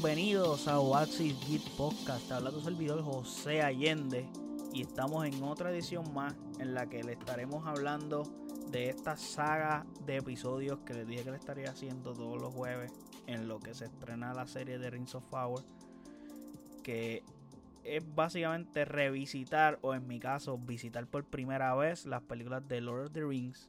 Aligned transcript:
Bienvenidos 0.00 0.68
a 0.68 0.78
Oasis 0.78 1.34
Geek 1.48 1.70
Podcast. 1.76 2.28
Te 2.28 2.34
habla 2.34 2.52
tu 2.52 2.60
servidor 2.60 3.02
José 3.02 3.62
Allende 3.62 4.28
y 4.72 4.82
estamos 4.82 5.26
en 5.26 5.42
otra 5.42 5.72
edición 5.72 6.14
más 6.14 6.36
en 6.60 6.72
la 6.72 6.88
que 6.88 7.02
le 7.02 7.14
estaremos 7.14 7.66
hablando 7.66 8.22
de 8.70 8.90
esta 8.90 9.16
saga 9.16 9.84
de 10.06 10.18
episodios 10.18 10.78
que 10.86 10.94
les 10.94 11.08
dije 11.08 11.24
que 11.24 11.32
le 11.32 11.36
estaría 11.36 11.70
haciendo 11.70 12.12
todos 12.12 12.40
los 12.40 12.54
jueves 12.54 12.92
en 13.26 13.48
lo 13.48 13.58
que 13.58 13.74
se 13.74 13.86
estrena 13.86 14.32
la 14.34 14.46
serie 14.46 14.78
de 14.78 14.88
Rings 14.88 15.16
of 15.16 15.24
Power. 15.24 15.64
Que 16.84 17.24
es 17.82 18.14
básicamente 18.14 18.84
revisitar, 18.84 19.80
o 19.82 19.94
en 19.94 20.06
mi 20.06 20.20
caso, 20.20 20.58
visitar 20.58 21.08
por 21.08 21.24
primera 21.24 21.74
vez 21.74 22.06
las 22.06 22.22
películas 22.22 22.68
de 22.68 22.80
Lord 22.82 23.06
of 23.06 23.12
the 23.14 23.24
Rings. 23.24 23.68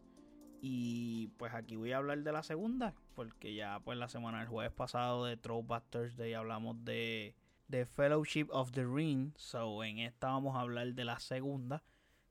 Y 0.62 1.30
pues 1.38 1.56
aquí 1.56 1.76
voy 1.76 1.92
a 1.92 1.98
hablar 1.98 2.22
de 2.22 2.32
la 2.32 2.44
segunda, 2.44 2.94
porque 3.20 3.54
ya 3.54 3.82
pues 3.82 3.98
la 3.98 4.08
semana 4.08 4.40
del 4.40 4.48
jueves 4.48 4.72
pasado 4.72 5.26
de 5.26 5.36
Throwback 5.36 5.84
Thursday 5.90 6.34
hablamos 6.36 6.86
de, 6.86 7.36
de 7.68 7.86
Fellowship 7.86 8.48
of 8.50 8.72
the 8.72 8.86
Ring. 8.86 9.34
So 9.36 9.84
en 9.84 10.00
esta 10.00 10.28
vamos 10.28 10.56
a 10.56 10.62
hablar 10.62 10.94
de 10.94 11.04
la 11.04 11.20
segunda, 11.20 11.84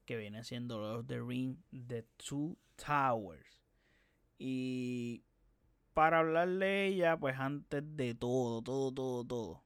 que 0.07 0.17
viene 0.17 0.45
siendo 0.45 0.79
Lord 0.79 1.01
of 1.01 1.07
the 1.07 1.21
Ring 1.21 1.59
The 1.71 2.07
Two 2.17 2.57
Towers. 2.77 3.61
Y 4.39 5.25
para 5.93 6.21
hablar 6.21 6.49
de 6.49 6.87
ella, 6.87 7.19
pues 7.19 7.39
antes 7.39 7.83
de 7.95 8.15
todo, 8.15 8.63
todo, 8.63 8.91
todo, 8.91 9.27
todo 9.27 9.63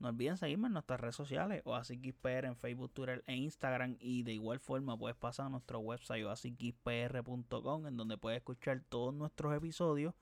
no 0.00 0.08
olviden 0.08 0.36
seguirme 0.36 0.66
en 0.66 0.74
nuestras 0.74 1.00
redes 1.00 1.16
sociales, 1.16 1.62
OasisXPR 1.64 2.44
en 2.44 2.56
Facebook, 2.56 2.92
Twitter 2.92 3.24
e 3.26 3.34
Instagram. 3.36 3.96
Y 4.00 4.22
de 4.22 4.34
igual 4.34 4.60
forma 4.60 4.98
puedes 4.98 5.16
pasar 5.16 5.46
a 5.46 5.48
nuestro 5.48 5.80
website 5.80 6.24
oasisxpr.com 6.24 7.86
en 7.86 7.96
donde 7.96 8.18
puedes 8.18 8.36
escuchar 8.36 8.82
todos 8.88 9.14
nuestros 9.14 9.56
episodios. 9.56 10.14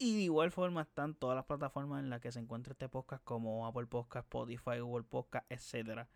Y 0.00 0.16
de 0.16 0.22
igual 0.22 0.50
forma 0.50 0.82
están 0.82 1.14
todas 1.14 1.36
las 1.36 1.44
plataformas 1.44 2.02
en 2.02 2.10
las 2.10 2.20
que 2.20 2.32
se 2.32 2.40
encuentra 2.40 2.72
este 2.72 2.88
podcast 2.88 3.22
como 3.22 3.66
Apple 3.66 3.86
Podcast, 3.86 4.24
Spotify, 4.24 4.80
Google 4.80 5.04
Podcast, 5.04 5.46
etc. 5.52 6.08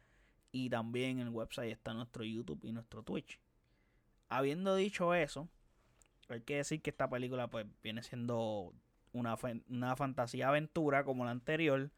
Y 0.51 0.71
también 0.71 1.21
en 1.21 1.27
el 1.27 1.29
website 1.29 1.71
está 1.71 1.95
nuestro 1.95 2.25
YouTube 2.25 2.65
y 2.65 2.73
nuestro 2.73 3.03
Twitch. 3.03 3.39
Habiendo 4.31 4.75
dicho 4.75 5.15
eso, 5.15 5.49
hay 6.29 6.41
que 6.41 6.57
decir 6.57 6.81
que 6.81 6.91
esta 6.91 7.09
película 7.09 7.49
pues 7.49 7.67
viene 7.83 8.03
siendo 8.03 8.73
una, 9.13 9.37
una 9.69 9.95
fantasía 9.97 10.49
aventura 10.49 11.05
como 11.05 11.25
la 11.27 11.31
anterior 11.31 11.93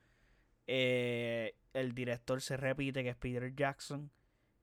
eh, 0.66 1.54
el 1.74 1.94
director 1.94 2.40
se 2.40 2.56
repite, 2.56 3.02
que 3.02 3.10
es 3.10 3.16
Peter 3.16 3.54
Jackson. 3.54 4.10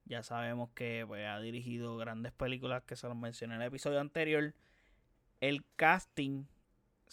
Ya 0.04 0.22
sabemos 0.22 0.70
que 0.74 1.04
pues, 1.06 1.26
ha 1.26 1.40
dirigido 1.40 1.96
grandes 1.96 2.32
películas 2.32 2.82
que 2.84 2.96
se 2.96 3.08
los 3.08 3.16
mencioné 3.16 3.54
en 3.54 3.62
el 3.62 3.68
episodio 3.68 4.00
anterior. 4.00 4.54
El 5.40 5.64
casting 5.76 6.44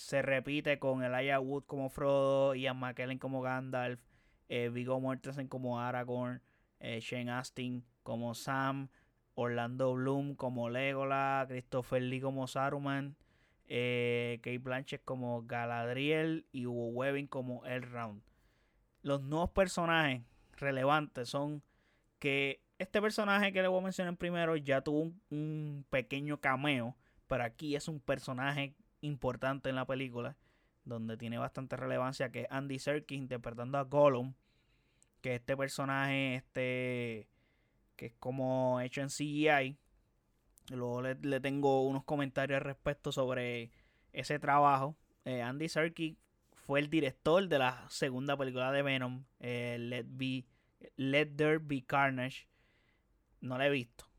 se 0.01 0.21
repite 0.21 0.79
con 0.79 1.03
Elijah 1.03 1.39
Wood 1.39 1.63
como 1.65 1.89
Frodo, 1.89 2.55
Ian 2.55 2.79
McKellen 2.79 3.19
como 3.19 3.41
Gandalf, 3.41 4.01
eh, 4.49 4.69
Viggo 4.69 4.99
Mortensen 4.99 5.47
como 5.47 5.79
Aragorn, 5.79 6.41
eh, 6.79 6.99
Shane 7.01 7.31
Astin 7.31 7.85
como 8.03 8.33
Sam, 8.33 8.89
Orlando 9.35 9.93
Bloom 9.93 10.35
como 10.35 10.69
Legolas, 10.69 11.47
Christopher 11.47 12.01
Lee 12.01 12.21
como 12.21 12.47
Saruman, 12.47 13.15
eh, 13.67 14.39
Kate 14.43 14.57
Blanchett 14.57 15.03
como 15.05 15.43
Galadriel 15.43 16.45
y 16.51 16.65
Hugo 16.65 16.87
Webbing 16.89 17.27
como 17.27 17.65
Elrond 17.65 18.21
los 19.03 19.21
nuevos 19.21 19.49
personajes 19.51 20.21
relevantes 20.57 21.29
son 21.29 21.63
que 22.19 22.61
este 22.77 23.01
personaje 23.01 23.51
que 23.51 23.61
le 23.61 23.67
voy 23.67 23.79
a 23.79 23.83
mencionar 23.83 24.15
primero 24.15 24.55
ya 24.55 24.81
tuvo 24.81 25.11
un, 25.29 25.85
pequeño 25.89 26.39
cameo, 26.39 26.95
pero 27.27 27.43
aquí 27.43 27.75
es 27.75 27.87
un 27.87 27.99
personaje 27.99 28.75
importante 29.01 29.69
en 29.69 29.75
la 29.75 29.85
película, 29.85 30.37
donde 30.85 31.17
tiene 31.17 31.37
bastante 31.37 31.75
relevancia, 31.75 32.31
que 32.31 32.41
es 32.41 32.47
Andy 32.49 32.79
Serkis 32.79 33.17
interpretando 33.17 33.77
a 33.77 33.83
Gollum, 33.83 34.33
que 35.21 35.35
este 35.35 35.55
personaje, 35.55 36.35
este, 36.35 37.27
que 37.95 38.07
es 38.07 38.13
como 38.19 38.79
hecho 38.81 39.01
en 39.01 39.09
CGI. 39.09 39.77
Luego 40.69 41.01
le, 41.01 41.39
tengo 41.39 41.83
unos 41.83 42.03
comentarios 42.03 42.57
al 42.57 42.63
respecto 42.63 43.11
sobre 43.11 43.71
ese 44.13 44.39
trabajo. 44.39 44.95
Eh, 45.25 45.41
Andy 45.41 45.69
Serkis 45.69 46.17
fue 46.53 46.79
el 46.79 46.89
director 46.89 47.47
de 47.47 47.59
la 47.59 47.85
segunda 47.89 48.37
película 48.37 48.71
de 48.71 48.81
Venom, 48.81 49.25
eh, 49.39 49.77
Let, 49.79 50.05
Be, 50.07 50.45
Let 50.95 51.27
There 51.35 51.59
Be 51.59 51.83
Carnage. 51.83 52.47
No 53.41 53.57
la 53.57 53.67
he 53.67 53.69
visto. 53.69 54.10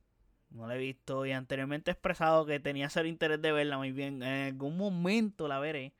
No 0.54 0.66
la 0.66 0.74
he 0.74 0.78
visto 0.78 1.24
y 1.26 1.32
anteriormente 1.32 1.90
he 1.90 1.94
expresado 1.94 2.44
que 2.46 2.60
tenía 2.60 2.90
ser 2.90 3.06
interés 3.06 3.40
de 3.40 3.52
verla 3.52 3.78
muy 3.78 3.92
bien. 3.92 4.22
En 4.22 4.48
algún 4.48 4.76
momento 4.76 5.48
la 5.48 5.58
veré. 5.58 5.94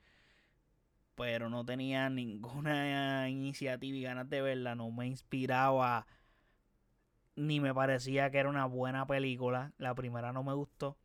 Pero 1.15 1.49
no 1.49 1.65
tenía 1.65 2.09
ninguna 2.09 3.29
iniciativa 3.29 3.97
y 3.97 4.01
ganas 4.03 4.29
de 4.29 4.41
verla. 4.41 4.75
No 4.75 4.91
me 4.91 5.07
inspiraba. 5.07 6.07
Ni 7.35 7.59
me 7.59 7.73
parecía 7.73 8.29
que 8.31 8.37
era 8.39 8.49
una 8.49 8.65
buena 8.65 9.07
película. 9.07 9.73
La 9.77 9.95
primera 9.95 10.33
no 10.33 10.43
me 10.43 10.53
gustó. 10.53 10.97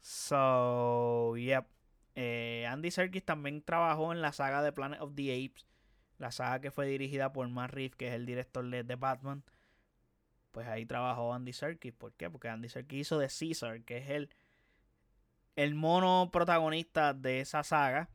So, 0.00 1.36
yep. 1.36 1.66
Eh, 2.14 2.66
Andy 2.68 2.90
Serkis 2.90 3.24
también 3.24 3.62
trabajó 3.62 4.12
en 4.12 4.20
la 4.20 4.32
saga 4.32 4.62
de 4.62 4.72
Planet 4.72 5.00
of 5.00 5.14
the 5.14 5.32
Apes, 5.32 5.66
la 6.18 6.30
saga 6.30 6.60
que 6.60 6.70
fue 6.70 6.86
dirigida 6.86 7.32
por 7.32 7.48
Matt 7.48 7.72
Reeves, 7.72 7.96
que 7.96 8.08
es 8.08 8.14
el 8.14 8.26
director 8.26 8.68
de 8.68 8.84
The 8.84 8.96
Batman. 8.96 9.44
Pues 10.54 10.68
ahí 10.68 10.86
trabajó 10.86 11.34
Andy 11.34 11.52
Serkis. 11.52 11.92
¿Por 11.92 12.12
qué? 12.12 12.30
Porque 12.30 12.48
Andy 12.48 12.68
Serkis 12.68 13.00
hizo 13.00 13.18
de 13.18 13.26
Caesar, 13.26 13.82
que 13.82 13.98
es 13.98 14.08
el, 14.08 14.30
el 15.56 15.74
mono 15.74 16.30
protagonista 16.32 17.12
de 17.12 17.40
esa 17.40 17.64
saga. 17.64 18.08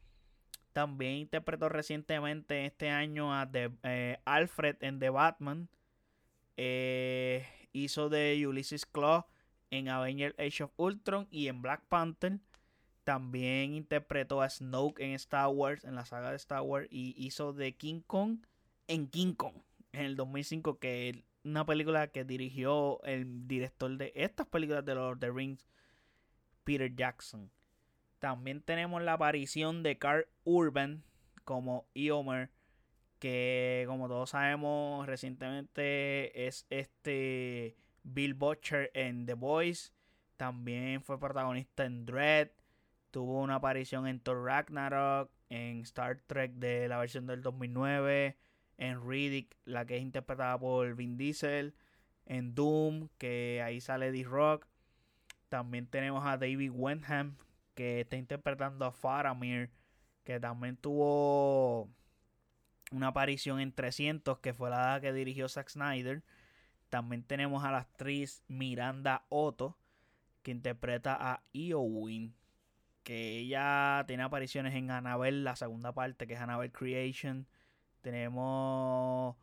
También 0.71 1.15
interpretó 1.15 1.67
recientemente 1.67 2.65
este 2.65 2.91
año 2.91 3.33
a 3.33 3.49
eh, 3.51 4.19
Alfred 4.23 4.77
en 4.79 4.99
The 4.99 5.09
Batman. 5.09 5.67
Eh, 6.55 7.45
hizo 7.73 8.07
de 8.07 8.41
Ulysses 8.47 8.85
Claw 8.85 9.25
en 9.69 9.89
Avengers 9.89 10.35
Age 10.39 10.63
of 10.63 10.71
Ultron 10.77 11.27
y 11.31 11.49
en 11.49 11.61
Black 11.61 11.83
Panther. 11.89 12.39
También 13.03 13.73
interpretó 13.73 14.41
a 14.41 14.49
Snoke 14.49 15.01
en 15.01 15.11
Star 15.11 15.49
Wars, 15.49 15.83
en 15.83 15.95
la 15.95 16.05
saga 16.05 16.29
de 16.29 16.37
Star 16.37 16.61
Wars, 16.61 16.87
y 16.89 17.15
hizo 17.17 17.51
de 17.51 17.75
King 17.75 17.99
Kong 17.99 18.45
en 18.87 19.09
King 19.09 19.33
Kong 19.33 19.55
en 19.91 20.05
el 20.05 20.15
2005, 20.15 20.79
que 20.79 21.25
una 21.43 21.65
película 21.65 22.07
que 22.07 22.23
dirigió 22.23 23.01
el 23.03 23.47
director 23.47 23.95
de 23.97 24.11
estas 24.15 24.47
películas 24.47 24.85
de 24.85 24.95
Lord 24.95 25.13
of 25.13 25.19
the 25.19 25.31
Rings, 25.31 25.67
Peter 26.63 26.93
Jackson. 26.93 27.49
También 28.19 28.61
tenemos 28.61 29.01
la 29.01 29.13
aparición 29.13 29.81
de 29.81 29.97
Carl 29.97 30.27
Urban 30.43 31.03
como 31.45 31.87
Eomer, 31.95 32.49
que 33.19 33.85
como 33.87 34.07
todos 34.07 34.31
sabemos 34.31 35.07
recientemente 35.07 36.47
es 36.47 36.65
este 36.69 37.75
Bill 38.03 38.33
Butcher 38.33 38.91
en 38.93 39.25
The 39.25 39.33
Boys. 39.33 39.93
También 40.37 41.01
fue 41.01 41.19
protagonista 41.19 41.85
en 41.85 42.05
Dread. 42.05 42.49
Tuvo 43.11 43.41
una 43.41 43.55
aparición 43.55 44.07
en 44.07 44.19
Thor 44.19 44.45
Ragnarok, 44.45 45.31
en 45.49 45.81
Star 45.81 46.21
Trek 46.27 46.53
de 46.53 46.87
la 46.87 46.99
versión 46.99 47.25
del 47.25 47.41
2009, 47.41 48.37
en 48.79 49.07
Riddick, 49.07 49.55
la 49.65 49.85
que 49.85 49.97
es 49.97 50.01
interpretada 50.01 50.57
por 50.57 50.95
Vin 50.95 51.17
Diesel, 51.17 51.75
en 52.25 52.55
Doom, 52.55 53.09
que 53.17 53.61
ahí 53.63 53.81
sale 53.81 54.11
D-Rock. 54.11 54.65
También 55.49 55.85
tenemos 55.85 56.25
a 56.25 56.37
David 56.37 56.71
Wenham, 56.73 57.35
que 57.75 58.01
está 58.01 58.15
interpretando 58.15 58.85
a 58.85 58.91
Faramir, 58.91 59.69
que 60.23 60.39
también 60.39 60.77
tuvo 60.77 61.89
una 62.91 63.07
aparición 63.07 63.59
en 63.59 63.73
300, 63.73 64.39
que 64.39 64.53
fue 64.53 64.69
la 64.69 64.99
que 65.01 65.13
dirigió 65.13 65.49
Zack 65.49 65.69
Snyder. 65.69 66.23
También 66.89 67.23
tenemos 67.23 67.63
a 67.63 67.71
la 67.71 67.79
actriz 67.79 68.43
Miranda 68.47 69.25
Otto, 69.29 69.77
que 70.41 70.51
interpreta 70.51 71.17
a 71.19 71.43
Eowyn 71.53 72.33
que 73.03 73.39
ella 73.39 74.03
tiene 74.07 74.23
apariciones 74.23 74.75
en 74.75 74.91
Annabelle, 74.91 75.41
la 75.41 75.55
segunda 75.55 75.93
parte, 75.93 76.27
que 76.27 76.35
es 76.35 76.39
Annabelle 76.39 76.71
Creation. 76.71 77.47
Tenemos 78.01 79.35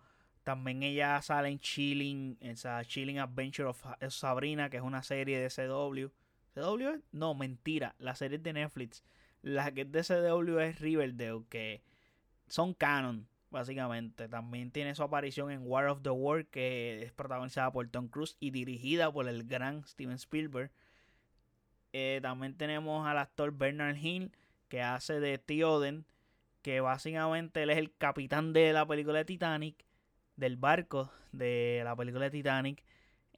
también 0.47 0.85
ella 0.85 1.21
sale 1.23 1.49
en 1.49 1.59
Chilling, 1.59 2.39
esa 2.41 2.85
Chilling 2.85 3.19
Adventure 3.19 3.69
of 3.69 3.85
Sabrina, 4.11 4.71
que 4.71 4.77
es 4.77 4.83
una 4.85 5.03
serie 5.03 5.41
de 5.41 5.49
CW. 5.49 6.07
¿CW? 6.55 7.03
No, 7.11 7.35
mentira, 7.35 7.97
la 7.99 8.15
serie 8.15 8.39
de 8.39 8.53
Netflix. 8.53 9.03
La 9.43 9.73
que 9.73 9.81
es 9.81 9.91
de 9.91 10.03
CW 10.05 10.59
es 10.61 10.79
Riverdale, 10.79 11.45
que 11.49 11.83
son 12.47 12.75
canon, 12.75 13.27
básicamente. 13.51 14.29
También 14.29 14.71
tiene 14.71 14.95
su 14.95 15.03
aparición 15.03 15.51
en 15.51 15.67
War 15.67 15.89
of 15.89 16.03
the 16.03 16.11
World, 16.11 16.47
que 16.51 17.03
es 17.03 17.13
protagonizada 17.13 17.73
por 17.73 17.89
Tom 17.89 18.07
Cruise 18.07 18.37
y 18.39 18.53
dirigida 18.53 19.13
por 19.13 19.29
el 19.29 19.49
gran 19.49 19.85
Steven 19.85 20.15
Spielberg. 20.15 20.71
Eh, 21.93 22.21
también 22.23 22.57
tenemos 22.57 23.05
al 23.05 23.19
actor 23.19 23.51
Bernard 23.51 23.97
Hill, 23.97 24.31
que 24.69 24.81
hace 24.81 25.19
de 25.19 25.39
Theoden, 25.39 26.07
que 26.67 26.81
básicamente 26.81 27.63
él 27.63 27.71
es 27.71 27.79
el 27.79 27.95
capitán 27.97 28.53
de 28.53 28.73
la 28.73 28.85
película 28.85 29.19
de 29.19 29.25
Titanic, 29.25 29.87
del 30.35 30.57
barco 30.57 31.13
de 31.31 31.81
la 31.85 31.95
película 31.95 32.25
de 32.25 32.33
Titanic. 32.33 32.83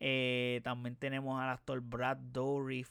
Eh, 0.00 0.62
también 0.64 0.96
tenemos 0.96 1.38
al 1.38 1.50
actor 1.50 1.78
Brad 1.82 2.16
Dourif, 2.16 2.90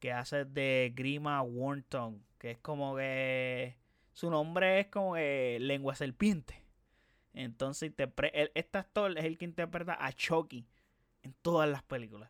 que 0.00 0.10
hace 0.12 0.44
de 0.44 0.92
Grima 0.92 1.40
Warnton, 1.42 2.20
que 2.38 2.50
es 2.50 2.58
como 2.58 2.96
que 2.96 3.76
su 4.12 4.28
nombre 4.28 4.80
es 4.80 4.88
como 4.88 5.14
lengua 5.16 5.94
serpiente. 5.94 6.64
Entonces, 7.32 7.92
este 8.54 8.76
actor 8.76 9.16
es 9.16 9.24
el 9.24 9.38
que 9.38 9.44
interpreta 9.44 9.96
a 10.04 10.12
Chucky 10.12 10.66
en 11.22 11.32
todas 11.42 11.70
las 11.70 11.84
películas. 11.84 12.28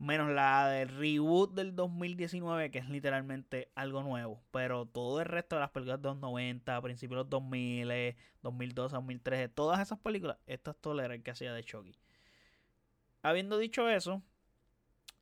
Menos 0.00 0.30
la 0.30 0.66
del 0.66 0.88
reboot 0.88 1.52
del 1.52 1.76
2019, 1.76 2.70
que 2.70 2.78
es 2.78 2.88
literalmente 2.88 3.70
algo 3.74 4.02
nuevo. 4.02 4.40
Pero 4.50 4.86
todo 4.86 5.20
el 5.20 5.26
resto 5.26 5.56
de 5.56 5.60
las 5.60 5.72
películas 5.72 6.00
de 6.00 6.08
los 6.08 6.16
90, 6.16 6.80
principios 6.80 7.18
de 7.18 7.22
los 7.24 7.28
2000, 7.28 8.16
2012, 8.40 8.94
2013, 8.94 9.48
todas 9.50 9.78
esas 9.78 9.98
películas, 9.98 10.38
actor 10.48 10.98
era 10.98 11.14
el 11.14 11.22
que 11.22 11.32
hacía 11.32 11.52
de 11.52 11.62
Chucky. 11.62 11.94
Habiendo 13.20 13.58
dicho 13.58 13.90
eso, 13.90 14.22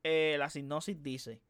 eh, 0.04 0.36
la 0.38 0.48
sinopsis 0.48 1.02
dice: 1.02 1.40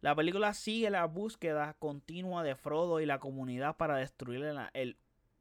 La 0.00 0.16
película 0.16 0.52
sigue 0.52 0.90
la 0.90 1.04
búsqueda 1.04 1.74
continua 1.74 2.42
de 2.42 2.56
Frodo 2.56 3.00
y 3.00 3.06
la 3.06 3.20
comunidad 3.20 3.76
para 3.76 3.98
destruir 3.98 4.42
el 4.74 4.96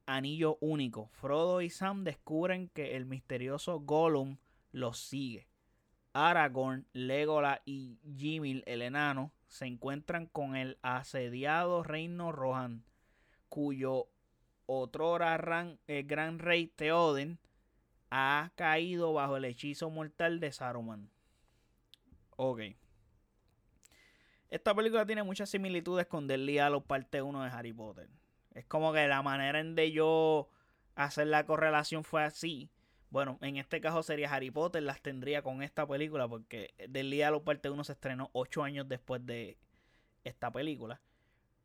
anillo 0.06 0.60
único. 0.62 1.08
Frodo 1.14 1.62
y 1.62 1.72
Sam 1.72 2.04
descubren 2.04 2.70
que 2.70 2.96
el 2.96 3.08
misterioso 3.08 3.80
Gollum 3.80 4.38
los 4.72 5.00
sigue. 5.00 5.48
Aragorn, 6.16 6.88
Legolas 6.94 7.60
y 7.66 8.00
Jimmy 8.18 8.64
el 8.66 8.82
enano 8.82 9.34
se 9.50 9.66
encuentran 9.66 10.28
con 10.28 10.56
el 10.56 10.78
asediado 10.82 11.84
reino 11.84 12.32
Rohan, 12.32 12.86
cuyo 13.50 14.08
otrora 14.66 15.38
eh, 15.88 16.04
gran 16.04 16.40
rey 16.40 16.68
Theoden 16.68 17.38
ha 18.12 18.52
caído 18.56 19.12
bajo 19.12 19.36
el 19.36 19.44
hechizo 19.44 19.90
mortal 19.90 20.40
de 20.40 20.54
Saruman. 20.54 21.10
Ok. 22.38 22.62
Esta 24.50 24.74
película 24.74 25.06
tiene 25.06 25.24
muchas 25.24 25.50
similitudes 25.50 26.08
con 26.08 26.28
Del 26.28 26.48
Diablo 26.48 26.80
parte 26.80 27.22
1 27.22 27.44
de 27.44 27.50
Harry 27.50 27.74
Potter. 27.74 28.10
Es 28.54 28.66
como 28.66 28.94
que 28.94 29.06
la 29.10 29.22
manera 29.22 29.60
en 29.60 29.76
de 29.76 29.92
yo 29.92 30.50
hacer 30.96 31.28
la 31.28 31.46
correlación 31.46 32.06
fue 32.06 32.24
así. 32.24 32.70
Bueno, 33.16 33.38
en 33.40 33.56
este 33.56 33.80
caso 33.80 34.04
sería 34.04 34.30
Harry 34.30 34.52
Potter, 34.52 34.84
las 34.84 35.02
tendría 35.02 35.42
con 35.42 35.64
esta 35.64 35.88
película, 35.88 36.28
porque 36.28 36.74
Del 36.90 37.10
Diablo 37.10 37.46
parte 37.46 37.70
1 37.70 37.86
se 37.86 37.94
estrenó 37.94 38.30
8 38.34 38.62
años 38.62 38.90
después 38.90 39.26
de 39.26 39.58
esta 40.26 40.52
película. 40.52 41.00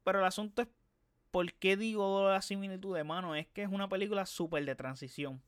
Pero 0.05 0.21
el 0.21 0.27
asunto 0.27 0.63
es, 0.63 0.69
¿por 1.33 1.53
qué 1.55 1.77
digo 1.77 2.31
la 2.31 2.41
similitud 2.41 2.95
de 2.95 3.03
mano? 3.03 3.35
Es 3.35 3.49
que 3.49 3.65
es 3.65 3.69
una 3.69 3.89
película 3.89 4.27
súper 4.27 4.65
de 4.65 4.77
transición. 4.77 5.43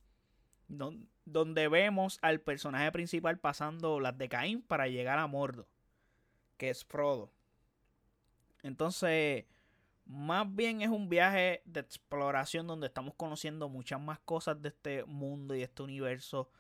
Donde 0.67 1.69
vemos 1.69 2.19
al 2.21 2.41
personaje 2.41 2.91
principal 2.91 3.39
pasando 3.39 4.01
las 4.01 4.19
de 4.19 4.29
Caín 4.29 4.61
para 4.61 4.89
llegar 4.89 5.21
a 5.21 5.29
Mordo, 5.29 5.69
que 6.57 6.71
es 6.71 6.85
Frodo. 6.85 7.31
Entonces, 8.65 9.45
más 10.13 10.55
bien 10.55 10.83
es 10.83 10.91
un 10.91 11.09
viaje 11.09 11.63
de 11.65 11.81
exploración 11.81 12.67
donde 12.67 12.87
estamos 12.87 13.15
conociendo 13.15 13.71
muchas 13.71 13.99
más 13.99 14.21
cosas 14.21 14.61
de 14.61 14.69
este 14.69 15.05
mundo 15.07 15.55
y 15.57 15.63
este 15.63 15.83
universo. 15.83 16.51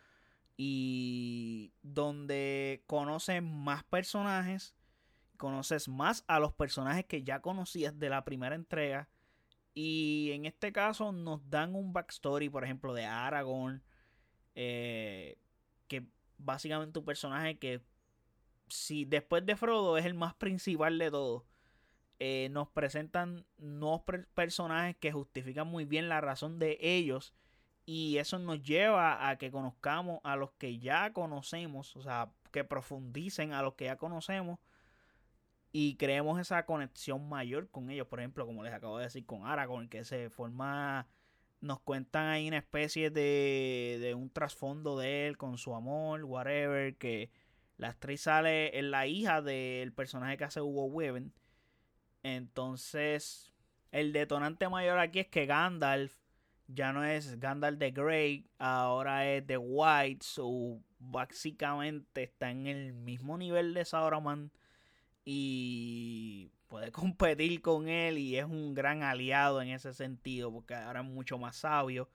Y 0.56 1.72
donde 1.82 2.82
conoces 2.87 3.43
más 3.43 3.84
personajes, 3.84 4.75
conoces 5.37 5.87
más 5.87 6.25
a 6.28 6.40
los 6.40 6.52
personajes 6.54 7.04
que 7.04 7.25
ya 7.25 7.40
conocías 7.43 7.99
de 7.99 8.08
la 8.08 8.25
primera 8.25 8.54
entrega. 8.54 9.08
Y 9.75 10.31
en 10.32 10.46
este 10.46 10.72
caso 10.72 11.12
nos 11.12 11.48
dan 11.50 11.75
un 11.75 11.93
backstory, 11.93 12.48
por 12.48 12.64
ejemplo, 12.64 12.94
de 12.94 13.05
Aragorn. 13.05 13.82
Eh, 14.55 15.37
que 15.88 16.06
básicamente 16.38 16.98
un 16.98 17.05
personaje 17.05 17.58
que 17.58 17.82
si 18.69 19.05
después 19.05 19.44
de 19.44 19.56
Frodo 19.56 19.98
es 19.98 20.06
el 20.06 20.14
más 20.14 20.34
principal 20.34 20.98
de 20.98 21.10
todos 21.10 21.43
eh, 22.24 22.50
nos 22.50 22.69
presentan 22.69 23.44
nuevos 23.58 24.02
personajes 24.32 24.94
que 24.96 25.10
justifican 25.10 25.66
muy 25.66 25.84
bien 25.84 26.08
la 26.08 26.20
razón 26.20 26.60
de 26.60 26.78
ellos 26.80 27.34
y 27.84 28.19
eso 28.19 28.38
nos 28.38 28.62
lleva 28.62 29.28
a 29.28 29.38
que 29.38 29.50
conozcamos 29.50 30.20
a 30.22 30.36
los 30.36 30.52
que 30.52 30.78
ya 30.78 31.12
conocemos, 31.12 31.96
o 31.96 32.02
sea, 32.04 32.30
que 32.52 32.62
profundicen 32.62 33.52
a 33.52 33.62
los 33.62 33.74
que 33.74 33.86
ya 33.86 33.96
conocemos 33.96 34.60
y 35.72 35.96
creemos 35.96 36.38
esa 36.38 36.64
conexión 36.64 37.28
mayor 37.28 37.69
con 37.70 37.90
ellos, 37.90 38.06
por 38.06 38.20
ejemplo, 38.20 38.46
como 38.46 38.62
les 38.62 38.72
acabo 38.72 38.98
de 38.98 39.04
decir 39.06 39.26
con 39.26 39.44
Aragorn, 39.44 39.88
que 39.88 40.04
se 40.04 40.30
forma, 40.30 41.08
nos 41.60 41.80
cuentan 41.80 42.28
ahí 42.28 42.46
una 42.46 42.58
especie 42.58 43.10
de, 43.10 43.98
de 44.00 44.14
un 44.14 44.30
trasfondo 44.30 44.96
de 44.96 45.26
él 45.26 45.36
con 45.36 45.58
su 45.58 45.74
amor, 45.74 46.22
whatever, 46.22 46.94
que 46.98 47.32
la 47.78 47.88
actriz 47.88 48.20
sale 48.20 48.78
en 48.78 48.92
la 48.92 49.08
hija 49.08 49.42
del 49.42 49.92
personaje 49.92 50.36
que 50.36 50.44
hace 50.44 50.60
Hugo 50.60 50.84
Weaven 50.84 51.32
entonces, 52.22 53.52
el 53.90 54.12
detonante 54.12 54.69
mayor 54.69 54.98
aquí 54.98 55.20
es 55.20 55.28
que 55.28 55.46
Gandalf 55.46 56.14
ya 56.69 56.92
no 56.92 57.04
es 57.04 57.38
Gandalf 57.38 57.78
de 57.78 57.90
Grey, 57.90 58.46
ahora 58.58 59.28
es 59.30 59.46
de 59.46 59.58
White, 59.58 60.24
so 60.24 60.80
básicamente 60.98 62.22
está 62.22 62.50
en 62.50 62.66
el 62.66 62.92
mismo 62.92 63.36
nivel 63.36 63.74
de 63.74 63.84
Sauron 63.84 64.52
y 65.24 66.50
puede 66.69 66.90
competir 66.92 67.60
con 67.60 67.88
él 67.88 68.19
y 68.19 68.36
es 68.36 68.44
un 68.44 68.74
gran 68.74 69.02
aliado 69.02 69.60
en 69.60 69.69
ese 69.69 69.92
sentido 69.92 70.52
porque 70.52 70.74
ahora 70.74 71.00
es 71.00 71.06
mucho 71.06 71.38
más 71.38 71.56
sabio. 71.56 72.08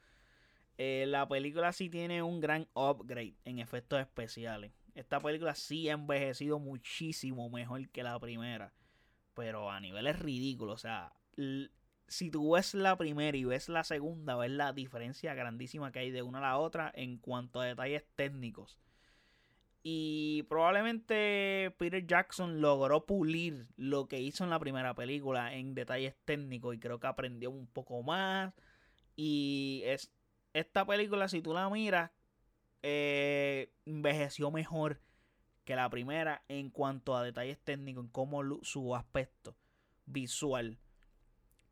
Eh, 0.77 1.05
la 1.07 1.27
película 1.27 1.73
sí 1.73 1.89
tiene 1.89 2.21
un 2.21 2.39
gran 2.39 2.67
upgrade 2.73 3.35
en 3.45 3.59
efectos 3.59 3.99
especiales. 3.99 4.71
Esta 4.95 5.19
película 5.19 5.55
sí 5.55 5.89
ha 5.89 5.93
envejecido 5.93 6.59
muchísimo 6.59 7.49
mejor 7.49 7.87
que 7.89 8.03
la 8.03 8.19
primera 8.19 8.73
pero 9.37 9.69
a 9.69 9.79
niveles 9.79 10.17
ridículos. 10.17 10.73
O 10.73 10.77
sea, 10.79 11.13
si 12.07 12.31
tú 12.31 12.55
ves 12.55 12.73
la 12.73 12.97
primera 12.97 13.37
y 13.37 13.45
ves 13.45 13.69
la 13.69 13.83
segunda, 13.83 14.35
ves 14.35 14.49
la 14.49 14.73
diferencia 14.73 15.35
grandísima 15.35 15.91
que 15.91 15.99
hay 15.99 16.09
de 16.09 16.23
una 16.23 16.39
a 16.39 16.41
la 16.41 16.57
otra 16.57 16.91
en 16.95 17.19
cuanto 17.19 17.61
a 17.61 17.65
detalles 17.65 18.03
técnicos. 18.15 18.79
Y 19.83 20.41
probablemente 20.49 21.71
Peter 21.77 22.05
Jackson 22.05 22.61
logró 22.61 23.05
pulir 23.05 23.67
lo 23.77 24.07
que 24.07 24.19
hizo 24.19 24.43
en 24.43 24.49
la 24.49 24.59
primera 24.59 24.95
película 24.95 25.53
en 25.53 25.75
detalles 25.75 26.15
técnicos 26.25 26.73
y 26.75 26.79
creo 26.79 26.99
que 26.99 27.05
aprendió 27.05 27.51
un 27.51 27.67
poco 27.67 28.01
más. 28.01 28.55
Y 29.15 29.83
es, 29.85 30.11
esta 30.53 30.83
película, 30.83 31.27
si 31.27 31.43
tú 31.43 31.53
la 31.53 31.69
miras, 31.69 32.09
eh, 32.81 33.71
envejeció 33.85 34.49
mejor 34.49 34.99
que 35.67 35.75
la 35.75 35.89
primera 35.89 36.43
en 36.47 36.69
cuanto 36.69 37.15
a 37.15 37.21
detalles 37.21 37.59
técnicos, 37.59 38.05
en 38.05 38.09
cómo 38.09 38.41
su 38.63 38.95
aspecto 38.95 39.53
visual. 40.05 40.79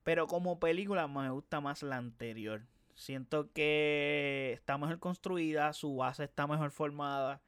Pero 0.04 0.28
como 0.28 0.60
película 0.60 1.08
me 1.08 1.30
gusta 1.32 1.62
más 1.62 1.82
la 1.82 1.96
anterior. 1.96 2.68
Siento 2.94 3.54
que 3.54 4.52
está 4.54 4.78
mejor 4.78 5.00
construida, 5.00 5.72
su 5.72 5.96
base 5.96 6.26
está 6.26 6.46
mejor 6.46 6.72
formada. 6.72 7.42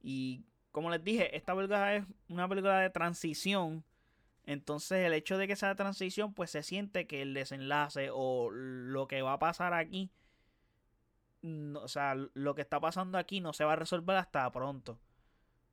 Y 0.00 0.44
como 0.70 0.90
les 0.90 1.02
dije, 1.02 1.36
esta 1.36 1.56
película 1.56 1.96
es 1.96 2.04
una 2.28 2.48
película 2.48 2.78
de 2.78 2.90
transición. 2.90 3.84
Entonces 4.44 5.04
el 5.04 5.12
hecho 5.12 5.38
de 5.38 5.48
que 5.48 5.56
sea 5.56 5.74
transición, 5.74 6.34
pues 6.34 6.52
se 6.52 6.62
siente 6.62 7.08
que 7.08 7.22
el 7.22 7.34
desenlace 7.34 8.10
o 8.12 8.48
lo 8.50 9.08
que 9.08 9.22
va 9.22 9.32
a 9.32 9.38
pasar 9.40 9.74
aquí, 9.74 10.12
o 11.42 11.88
sea, 11.88 12.14
lo 12.14 12.54
que 12.54 12.62
está 12.62 12.78
pasando 12.78 13.18
aquí 13.18 13.40
no 13.40 13.52
se 13.52 13.64
va 13.64 13.72
a 13.72 13.76
resolver 13.76 14.16
hasta 14.16 14.50
pronto. 14.52 15.00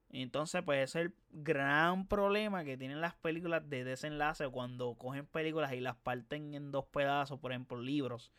Entonces, 0.09 0.63
pues 0.63 0.89
es 0.89 0.95
el 0.95 1.13
gran 1.31 2.07
problema 2.07 2.63
que 2.63 2.77
tienen 2.77 3.01
las 3.01 3.15
películas 3.15 3.69
de 3.69 3.83
desenlace 3.83 4.47
cuando 4.49 4.95
cogen 4.95 5.25
películas 5.25 5.73
y 5.73 5.81
las 5.81 5.97
parten 5.97 6.53
en 6.53 6.71
dos 6.71 6.85
pedazos, 6.85 7.39
por 7.39 7.51
ejemplo, 7.51 7.79
libros. 7.79 8.31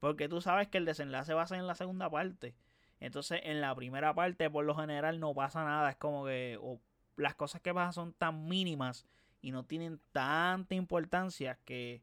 Porque 0.00 0.28
tú 0.28 0.40
sabes 0.40 0.68
que 0.68 0.78
el 0.78 0.84
desenlace 0.84 1.34
va 1.34 1.42
a 1.42 1.46
ser 1.46 1.58
en 1.58 1.66
la 1.66 1.76
segunda 1.76 2.10
parte. 2.10 2.54
Entonces, 3.00 3.40
en 3.44 3.60
la 3.60 3.74
primera 3.74 4.14
parte, 4.14 4.50
por 4.50 4.64
lo 4.64 4.74
general, 4.74 5.20
no 5.20 5.34
pasa 5.34 5.64
nada. 5.64 5.90
Es 5.90 5.96
como 5.96 6.26
que 6.26 6.58
las 7.16 7.34
cosas 7.34 7.60
que 7.60 7.72
pasan 7.72 7.92
son 7.92 8.12
tan 8.12 8.48
mínimas 8.48 9.06
y 9.40 9.52
no 9.52 9.64
tienen 9.64 10.00
tanta 10.12 10.74
importancia 10.74 11.58
que 11.64 12.02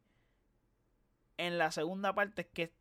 en 1.38 1.58
la 1.58 1.72
segunda 1.72 2.14
parte 2.14 2.44
es 2.44 2.48
que 2.48 2.72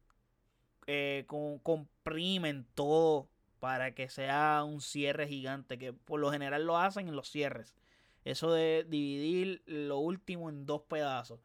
eh, 0.87 1.25
comprimen 1.63 2.67
todo 2.75 3.30
para 3.61 3.95
que 3.95 4.09
sea 4.09 4.65
un 4.65 4.81
cierre 4.81 5.29
gigante, 5.29 5.79
que 5.79 5.93
por 5.93 6.19
lo 6.19 6.33
general 6.33 6.65
lo 6.65 6.79
hacen 6.79 7.09
en 7.09 7.15
los 7.15 7.31
cierres. 7.31 7.77
Eso 8.25 8.53
de 8.53 8.85
dividir 8.89 9.63
lo 9.67 9.99
último 9.99 10.49
en 10.49 10.67
dos 10.67 10.83
pedazos. 10.83 11.41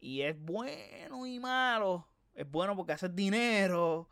Y 0.00 0.22
es 0.22 0.38
bueno 0.38 1.26
y 1.26 1.38
malo. 1.38 2.08
Es 2.34 2.50
bueno 2.50 2.74
porque 2.74 2.92
hace 2.92 3.08
dinero. 3.08 4.08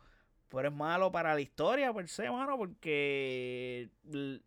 Pero 0.49 0.69
es 0.69 0.73
malo 0.73 1.11
para 1.11 1.33
la 1.33 1.41
historia 1.41 1.93
per 1.93 2.07
se, 2.07 2.29
mano, 2.29 2.57
porque 2.57 3.89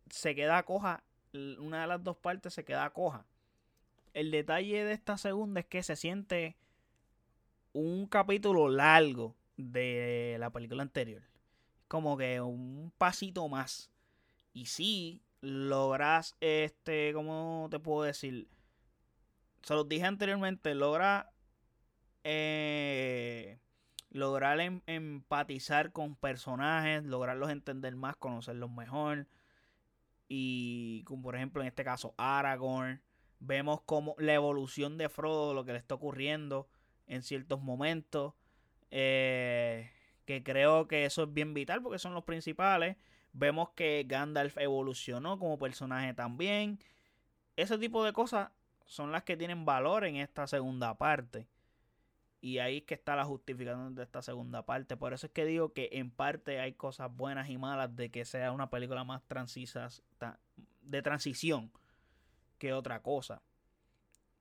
se 0.09 0.33
queda 0.33 0.63
coja. 0.63 1.03
Una 1.33 1.81
de 1.81 1.87
las 1.87 2.03
dos 2.03 2.17
partes 2.17 2.53
se 2.53 2.65
queda 2.65 2.89
coja. 2.91 3.25
El 4.13 4.31
detalle 4.31 4.85
de 4.85 4.93
esta 4.93 5.17
segunda 5.17 5.59
es 5.59 5.65
que 5.67 5.83
se 5.83 5.95
siente 5.95 6.57
un 7.73 8.07
capítulo 8.07 8.69
largo 8.69 9.35
de 9.57 10.37
la 10.39 10.49
película 10.49 10.81
anterior 10.81 11.29
como 11.89 12.17
que 12.17 12.39
un 12.39 12.93
pasito 12.97 13.49
más. 13.49 13.91
Y 14.53 14.67
si 14.67 15.21
logras, 15.41 16.37
este, 16.39 17.11
¿cómo 17.13 17.67
te 17.69 17.79
puedo 17.79 18.03
decir? 18.03 18.47
Se 19.63 19.73
los 19.73 19.89
dije 19.89 20.05
anteriormente, 20.05 20.73
logra 20.75 21.33
eh, 22.23 23.59
lograr 24.11 24.59
em, 24.59 24.81
empatizar 24.85 25.91
con 25.91 26.15
personajes, 26.15 27.03
lograrlos 27.03 27.49
entender 27.49 27.95
más, 27.95 28.15
conocerlos 28.15 28.71
mejor. 28.71 29.27
Y 30.27 31.03
como 31.05 31.23
por 31.23 31.35
ejemplo 31.35 31.61
en 31.63 31.69
este 31.69 31.83
caso 31.83 32.13
Aragorn, 32.17 33.01
vemos 33.39 33.81
como 33.81 34.15
la 34.19 34.35
evolución 34.35 34.97
de 34.99 35.09
Frodo, 35.09 35.55
lo 35.55 35.65
que 35.65 35.73
le 35.73 35.79
está 35.79 35.95
ocurriendo 35.95 36.69
en 37.07 37.23
ciertos 37.23 37.61
momentos. 37.61 38.35
Eh, 38.91 39.91
que 40.29 40.43
creo 40.43 40.87
que 40.87 41.05
eso 41.05 41.23
es 41.23 41.33
bien 41.33 41.55
vital 41.55 41.81
porque 41.81 41.97
son 41.97 42.13
los 42.13 42.23
principales. 42.23 42.97
Vemos 43.33 43.71
que 43.71 44.05
Gandalf 44.07 44.59
evolucionó 44.59 45.39
como 45.39 45.57
personaje 45.57 46.13
también. 46.13 46.77
Ese 47.55 47.79
tipo 47.79 48.03
de 48.03 48.13
cosas 48.13 48.51
son 48.85 49.11
las 49.11 49.23
que 49.23 49.35
tienen 49.35 49.65
valor 49.65 50.05
en 50.05 50.17
esta 50.17 50.45
segunda 50.45 50.95
parte. 50.99 51.47
Y 52.41 52.59
ahí 52.59 52.77
es 52.77 52.83
que 52.83 52.93
está 52.93 53.15
la 53.15 53.25
justificación 53.25 53.95
de 53.95 54.03
esta 54.03 54.21
segunda 54.21 54.67
parte. 54.67 54.95
Por 54.95 55.13
eso 55.13 55.25
es 55.25 55.33
que 55.33 55.45
digo 55.45 55.73
que 55.73 55.89
en 55.93 56.11
parte 56.11 56.59
hay 56.59 56.73
cosas 56.73 57.11
buenas 57.11 57.49
y 57.49 57.57
malas 57.57 57.95
de 57.95 58.11
que 58.11 58.23
sea 58.23 58.51
una 58.51 58.69
película 58.69 59.03
más 59.03 59.23
de 60.83 61.01
transición 61.01 61.71
que 62.59 62.73
otra 62.73 63.01
cosa. 63.01 63.41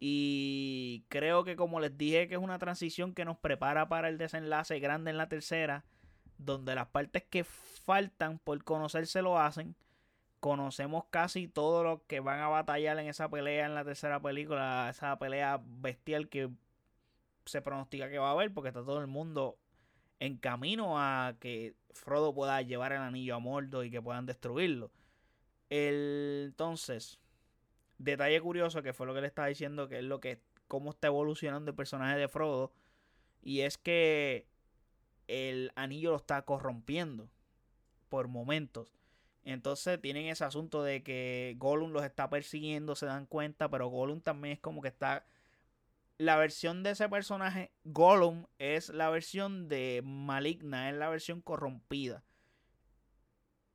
Y 0.00 1.05
creo 1.09 1.45
que 1.45 1.57
como 1.57 1.81
les 1.81 1.97
dije 1.99 2.28
que 2.28 2.35
es 2.35 2.40
una 2.40 2.59
transición 2.59 3.14
que 3.14 3.25
nos 3.25 3.37
prepara 3.38 3.88
para 3.88 4.09
el 4.09 4.19
desenlace 4.19 4.78
grande 4.78 5.11
en 5.11 5.19
la 5.19 5.28
tercera, 5.28 5.85
donde 6.38 6.75
las 6.75 6.88
partes 6.88 7.25
que 7.25 7.45
faltan 7.45 8.38
por 8.38 8.62
conocerse 8.64 9.23
lo 9.23 9.38
hacen. 9.38 9.75
Conocemos 10.40 11.05
casi 11.11 11.49
todo 11.49 11.83
lo 11.83 12.07
que 12.07 12.21
van 12.21 12.38
a 12.40 12.49
batallar 12.49 12.99
en 13.00 13.09
esa 13.09 13.28
pelea 13.28 13.67
en 13.67 13.75
la 13.75 13.85
tercera 13.85 14.21
película, 14.21 14.88
esa 14.88 15.19
pelea 15.19 15.61
bestial 15.64 16.28
que 16.28 16.49
se 17.45 17.61
pronostica 17.61 18.09
que 18.09 18.19
va 18.19 18.28
a 18.28 18.33
haber 18.33 18.55
porque 18.55 18.69
está 18.69 18.85
todo 18.85 19.00
el 19.00 19.09
mundo 19.09 19.59
en 20.21 20.37
camino 20.37 20.99
a 20.99 21.35
que 21.40 21.75
Frodo 21.93 22.35
pueda 22.35 22.62
llevar 22.62 22.93
el 22.93 22.99
anillo 22.99 23.35
a 23.35 23.38
Mordo 23.40 23.83
y 23.83 23.90
que 23.90 24.02
puedan 24.02 24.26
destruirlo. 24.26 24.90
entonces, 25.71 27.19
detalle 27.99 28.40
curioso 28.40 28.83
que 28.83 28.93
fue 28.93 29.07
lo 29.07 29.14
que 29.14 29.21
le 29.21 29.26
estaba 29.26 29.49
diciendo, 29.49 29.88
que 29.88 29.99
es 29.99 30.05
lo 30.05 30.21
que 30.21 30.40
cómo 30.67 30.90
está 30.90 31.09
evolucionando 31.09 31.71
el 31.71 31.76
personaje 31.76 32.19
de 32.19 32.28
Frodo 32.28 32.73
y 33.43 33.61
es 33.61 33.78
que 33.78 34.47
el 35.26 35.73
anillo 35.76 36.11
lo 36.11 36.17
está 36.17 36.43
corrompiendo 36.43 37.28
por 38.09 38.28
momentos. 38.28 38.93
Entonces 39.45 40.00
tienen 40.00 40.26
ese 40.26 40.45
asunto 40.45 40.83
de 40.83 41.02
que 41.02 41.55
Gollum 41.59 41.93
los 41.93 42.05
está 42.05 42.28
persiguiendo, 42.28 42.95
se 42.95 43.07
dan 43.07 43.26
cuenta, 43.26 43.71
pero 43.71 43.88
Gollum 43.88 44.21
también 44.21 44.55
es 44.55 44.61
como 44.61 44.83
que 44.83 44.88
está 44.88 45.26
la 46.19 46.37
versión 46.37 46.83
de 46.83 46.90
ese 46.90 47.09
personaje, 47.09 47.71
Gollum, 47.85 48.47
es 48.59 48.88
la 48.90 49.09
versión 49.09 49.69
de 49.69 50.02
maligna, 50.05 50.90
es 50.90 50.97
la 50.97 51.09
versión 51.09 51.40
corrompida. 51.40 52.25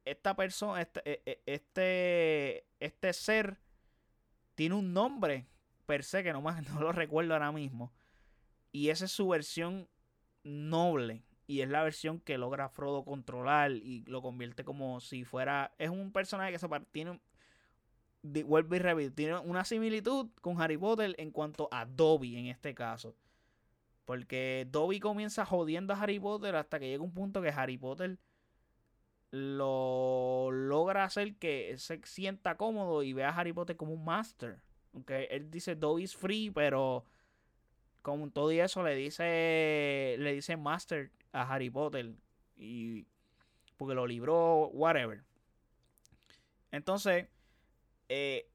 Esta 0.05 0.35
persona, 0.35 0.81
este, 0.81 1.01
e, 1.05 1.21
e, 1.25 1.41
este, 1.45 2.65
este 2.81 3.13
ser, 3.13 3.57
tiene 4.55 4.75
un 4.75 4.93
nombre 4.93 5.47
per 5.85 6.03
se 6.03 6.23
que 6.23 6.33
no, 6.33 6.41
más, 6.41 6.63
no 6.69 6.79
lo 6.79 6.91
recuerdo 6.91 7.33
ahora 7.33 7.51
mismo. 7.51 7.93
Y 8.71 8.89
esa 8.89 9.05
es 9.05 9.11
su 9.11 9.27
versión 9.27 9.87
noble. 10.43 11.23
Y 11.45 11.61
es 11.61 11.69
la 11.69 11.83
versión 11.83 12.19
que 12.19 12.37
logra 12.37 12.69
Frodo 12.69 13.03
controlar 13.03 13.71
y 13.71 14.03
lo 14.05 14.21
convierte 14.21 14.63
como 14.63 15.01
si 15.01 15.25
fuera. 15.25 15.73
Es 15.77 15.89
un 15.89 16.11
personaje 16.11 16.53
que 16.53 16.59
se 16.59 16.67
tiene 16.91 17.19
vuelvo 18.23 19.01
y 19.01 19.09
tiene 19.11 19.37
una 19.39 19.65
similitud 19.65 20.29
con 20.41 20.59
Harry 20.61 20.77
Potter 20.77 21.13
en 21.17 21.31
cuanto 21.31 21.67
a 21.71 21.85
Dobby 21.85 22.37
en 22.37 22.47
este 22.47 22.73
caso. 22.73 23.15
Porque 24.05 24.67
Dobby 24.69 24.99
comienza 24.99 25.45
jodiendo 25.45 25.93
a 25.93 26.01
Harry 26.01 26.19
Potter 26.19 26.55
hasta 26.55 26.79
que 26.79 26.87
llega 26.87 27.03
un 27.03 27.13
punto 27.13 27.41
que 27.41 27.49
Harry 27.49 27.77
Potter 27.77 28.17
lo 29.33 30.51
logra 30.51 31.05
hacer 31.05 31.33
que 31.37 31.75
se 31.79 31.99
sienta 32.03 32.55
cómodo 32.55 33.01
y 33.01 33.13
ve 33.13 33.23
a 33.23 33.29
Harry 33.29 33.51
Potter 33.51 33.75
como 33.75 33.93
un 33.93 34.05
master. 34.05 34.61
Aunque 34.93 35.23
él 35.31 35.49
dice 35.49 35.75
Dobby 35.75 36.03
is 36.03 36.15
free, 36.15 36.51
pero 36.51 37.03
con 38.03 38.29
todo 38.29 38.51
y 38.51 38.59
eso 38.59 38.83
le 38.83 38.93
dice 38.93 40.17
le 40.19 40.33
dice 40.33 40.55
master 40.55 41.09
a 41.31 41.51
Harry 41.51 41.71
Potter 41.71 42.13
y 42.55 43.07
porque 43.75 43.95
lo 43.95 44.05
libró 44.05 44.67
whatever. 44.67 45.23
Entonces, 46.69 47.25
eh, 48.09 48.47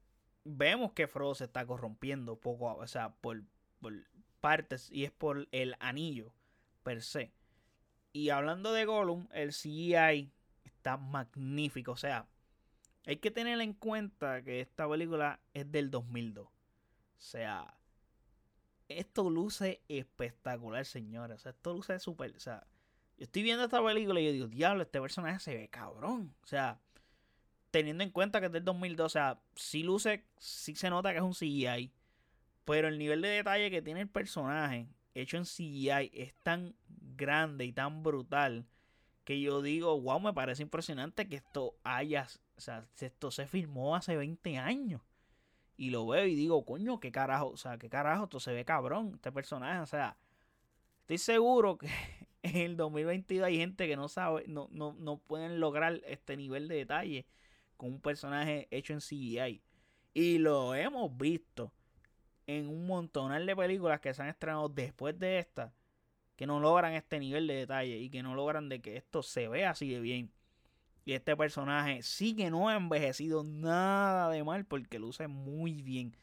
vemos 0.45 0.93
que 0.93 1.07
Frodo 1.07 1.35
se 1.35 1.43
está 1.43 1.65
corrompiendo 1.65 2.37
poco, 2.37 2.73
o 2.73 2.87
sea, 2.87 3.13
por, 3.15 3.43
partes 4.39 4.89
y 4.93 5.03
es 5.03 5.11
por 5.11 5.49
el 5.51 5.75
anillo 5.81 6.31
per 6.83 7.01
se. 7.01 7.33
Y 8.13 8.29
hablando 8.29 8.71
de 8.71 8.85
Gollum, 8.85 9.27
el 9.33 9.49
CGI 9.49 10.31
está 10.79 10.95
magnífico, 10.95 11.91
o 11.91 11.97
sea, 11.97 12.25
hay 13.05 13.17
que 13.17 13.31
tener 13.31 13.59
en 13.59 13.73
cuenta 13.73 14.41
que 14.43 14.61
esta 14.61 14.87
película 14.87 15.39
es 15.53 15.69
del 15.71 15.91
2002. 15.91 16.47
O 16.47 16.51
sea, 17.17 17.77
esto 18.87 19.29
luce 19.29 19.81
espectacular, 19.89 20.85
señores. 20.85 21.37
O 21.37 21.39
sea, 21.39 21.51
esto 21.51 21.73
luce 21.73 21.99
súper. 21.99 22.35
O 22.35 22.39
sea, 22.39 22.65
yo 23.17 23.25
estoy 23.25 23.43
viendo 23.43 23.65
esta 23.65 23.83
película 23.83 24.21
y 24.21 24.25
yo 24.25 24.31
digo, 24.31 24.47
diablo, 24.47 24.83
este 24.83 25.01
personaje 25.01 25.39
se 25.39 25.55
ve 25.55 25.67
cabrón. 25.67 26.33
O 26.43 26.47
sea, 26.47 26.79
teniendo 27.71 28.03
en 28.03 28.11
cuenta 28.11 28.39
que 28.39 28.45
es 28.45 28.51
del 28.51 28.63
2002, 28.63 29.05
o 29.05 29.09
sea, 29.09 29.41
sí 29.55 29.83
luce, 29.83 30.25
sí 30.37 30.75
se 30.75 30.89
nota 30.89 31.11
que 31.11 31.17
es 31.17 31.23
un 31.23 31.33
CGI, 31.33 31.91
pero 32.63 32.87
el 32.87 32.97
nivel 32.97 33.21
de 33.21 33.29
detalle 33.29 33.69
que 33.69 33.81
tiene 33.81 34.01
el 34.01 34.09
personaje 34.09 34.87
hecho 35.13 35.37
en 35.37 35.43
CGI 35.43 36.11
es 36.13 36.33
tan 36.43 36.75
grande 37.15 37.65
y 37.65 37.73
tan 37.73 38.03
brutal 38.03 38.65
que 39.29 39.39
yo 39.39 39.61
digo, 39.61 40.01
wow, 40.01 40.19
me 40.19 40.33
parece 40.33 40.63
impresionante 40.63 41.27
que 41.27 41.35
esto 41.35 41.75
haya, 41.83 42.25
o 42.57 42.61
sea, 42.61 42.87
esto 42.99 43.29
se 43.29 43.45
filmó 43.45 43.95
hace 43.95 44.17
20 44.17 44.57
años. 44.57 45.01
Y 45.77 45.91
lo 45.91 46.07
veo 46.07 46.25
y 46.25 46.33
digo, 46.33 46.65
coño, 46.65 46.99
qué 46.99 47.11
carajo, 47.11 47.49
o 47.49 47.55
sea, 47.55 47.77
qué 47.77 47.89
carajo, 47.91 48.23
esto 48.23 48.39
se 48.39 48.53
ve 48.53 48.65
cabrón, 48.65 49.11
este 49.13 49.31
personaje, 49.31 49.81
o 49.81 49.85
sea, 49.85 50.17
estoy 51.01 51.19
seguro 51.19 51.77
que 51.77 51.89
en 52.41 52.57
el 52.57 52.75
2022 52.75 53.45
hay 53.45 53.57
gente 53.57 53.87
que 53.87 53.95
no 53.95 54.07
sabe, 54.07 54.45
no, 54.47 54.67
no, 54.71 54.93
no 54.93 55.19
pueden 55.19 55.59
lograr 55.59 56.01
este 56.07 56.35
nivel 56.35 56.67
de 56.67 56.77
detalle 56.77 57.27
con 57.77 57.89
un 57.89 58.01
personaje 58.01 58.67
hecho 58.71 58.93
en 58.93 58.99
CGI. 58.99 59.61
Y 60.15 60.39
lo 60.39 60.73
hemos 60.73 61.15
visto 61.15 61.71
en 62.47 62.67
un 62.67 62.87
montonal 62.87 63.45
de 63.45 63.55
películas 63.55 63.99
que 63.99 64.11
se 64.11 64.23
han 64.23 64.29
estrenado 64.29 64.69
después 64.69 65.19
de 65.19 65.37
esta, 65.37 65.71
que 66.39 66.47
no 66.47 66.61
logran 66.61 66.93
este 66.93 67.19
nivel 67.19 67.47
de 67.47 67.55
detalle 67.55 67.97
y 67.97 68.09
que 68.09 68.23
no 68.23 68.33
logran 68.33 68.69
de 68.69 68.79
que 68.79 68.95
esto 68.95 69.21
se 69.21 69.49
vea 69.49 69.71
así 69.71 69.89
de 69.89 69.99
bien. 69.99 70.31
Y 71.03 71.11
este 71.11 71.35
personaje 71.35 72.01
sí 72.01 72.33
que 72.33 72.49
no 72.49 72.69
ha 72.69 72.77
envejecido 72.77 73.43
nada 73.43 74.29
de 74.29 74.41
mal 74.45 74.63
porque 74.63 74.99
luce 74.99 75.27
muy 75.27 75.81
bien. 75.81 76.15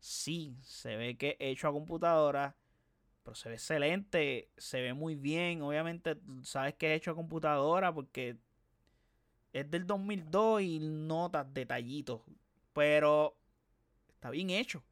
Sí, 0.00 0.56
se 0.62 0.96
ve 0.96 1.16
que 1.16 1.36
hecho 1.38 1.68
a 1.68 1.72
computadora, 1.72 2.56
pero 3.22 3.36
se 3.36 3.50
ve 3.50 3.54
excelente, 3.54 4.50
se 4.56 4.80
ve 4.80 4.94
muy 4.94 5.14
bien. 5.14 5.62
Obviamente 5.62 6.16
sabes 6.42 6.74
que 6.74 6.92
es 6.92 6.96
hecho 6.96 7.12
a 7.12 7.14
computadora 7.14 7.94
porque 7.94 8.38
es 9.52 9.70
del 9.70 9.86
2002 9.86 10.62
y 10.62 10.80
notas 10.80 11.54
detallitos. 11.54 12.20
Pero 12.72 13.38
está 14.08 14.28
bien 14.30 14.50
hecho. 14.50 14.82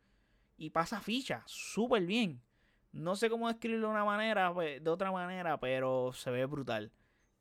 Y 0.57 0.71
pasa 0.71 1.01
ficha, 1.01 1.43
súper 1.47 2.07
bien. 2.07 2.41
No 2.93 3.17
sé 3.17 3.31
cómo 3.31 3.49
describirlo 3.49 3.89
de 3.89 3.93
una 3.93 4.05
manera, 4.05 4.53
pues, 4.53 4.83
de 4.83 4.91
otra 4.91 5.13
manera, 5.13 5.59
pero 5.61 6.13
se 6.13 6.31
ve 6.31 6.45
brutal. 6.47 6.93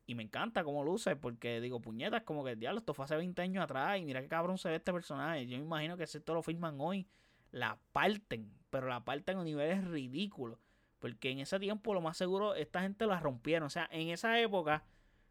Y 0.05 0.15
me 0.15 0.23
encanta 0.23 0.63
cómo 0.63 0.83
luce, 0.83 1.15
porque 1.15 1.61
digo, 1.61 1.81
puñetas, 1.81 2.23
como 2.23 2.43
que 2.43 2.51
el 2.51 2.59
diablo, 2.59 2.79
esto 2.79 2.93
fue 2.93 3.05
hace 3.05 3.15
20 3.15 3.41
años 3.41 3.63
atrás. 3.63 3.99
Y 3.99 4.05
mira 4.05 4.21
qué 4.21 4.27
cabrón 4.27 4.57
se 4.57 4.69
ve 4.69 4.75
este 4.75 4.91
personaje. 4.91 5.45
Yo 5.47 5.57
me 5.57 5.63
imagino 5.63 5.97
que 5.97 6.07
si 6.07 6.17
esto 6.17 6.33
lo 6.33 6.41
filman 6.41 6.77
hoy, 6.79 7.07
la 7.51 7.79
parten. 7.91 8.51
Pero 8.69 8.87
la 8.87 9.05
parten 9.05 9.37
a 9.37 9.43
niveles 9.43 9.83
ridículos. 9.85 10.59
Porque 10.99 11.29
en 11.31 11.39
ese 11.39 11.59
tiempo, 11.59 11.93
lo 11.93 12.01
más 12.01 12.17
seguro, 12.17 12.55
esta 12.55 12.81
gente 12.81 13.05
la 13.05 13.19
rompieron. 13.19 13.67
O 13.67 13.69
sea, 13.69 13.87
en 13.91 14.09
esa 14.09 14.39
época 14.39 14.83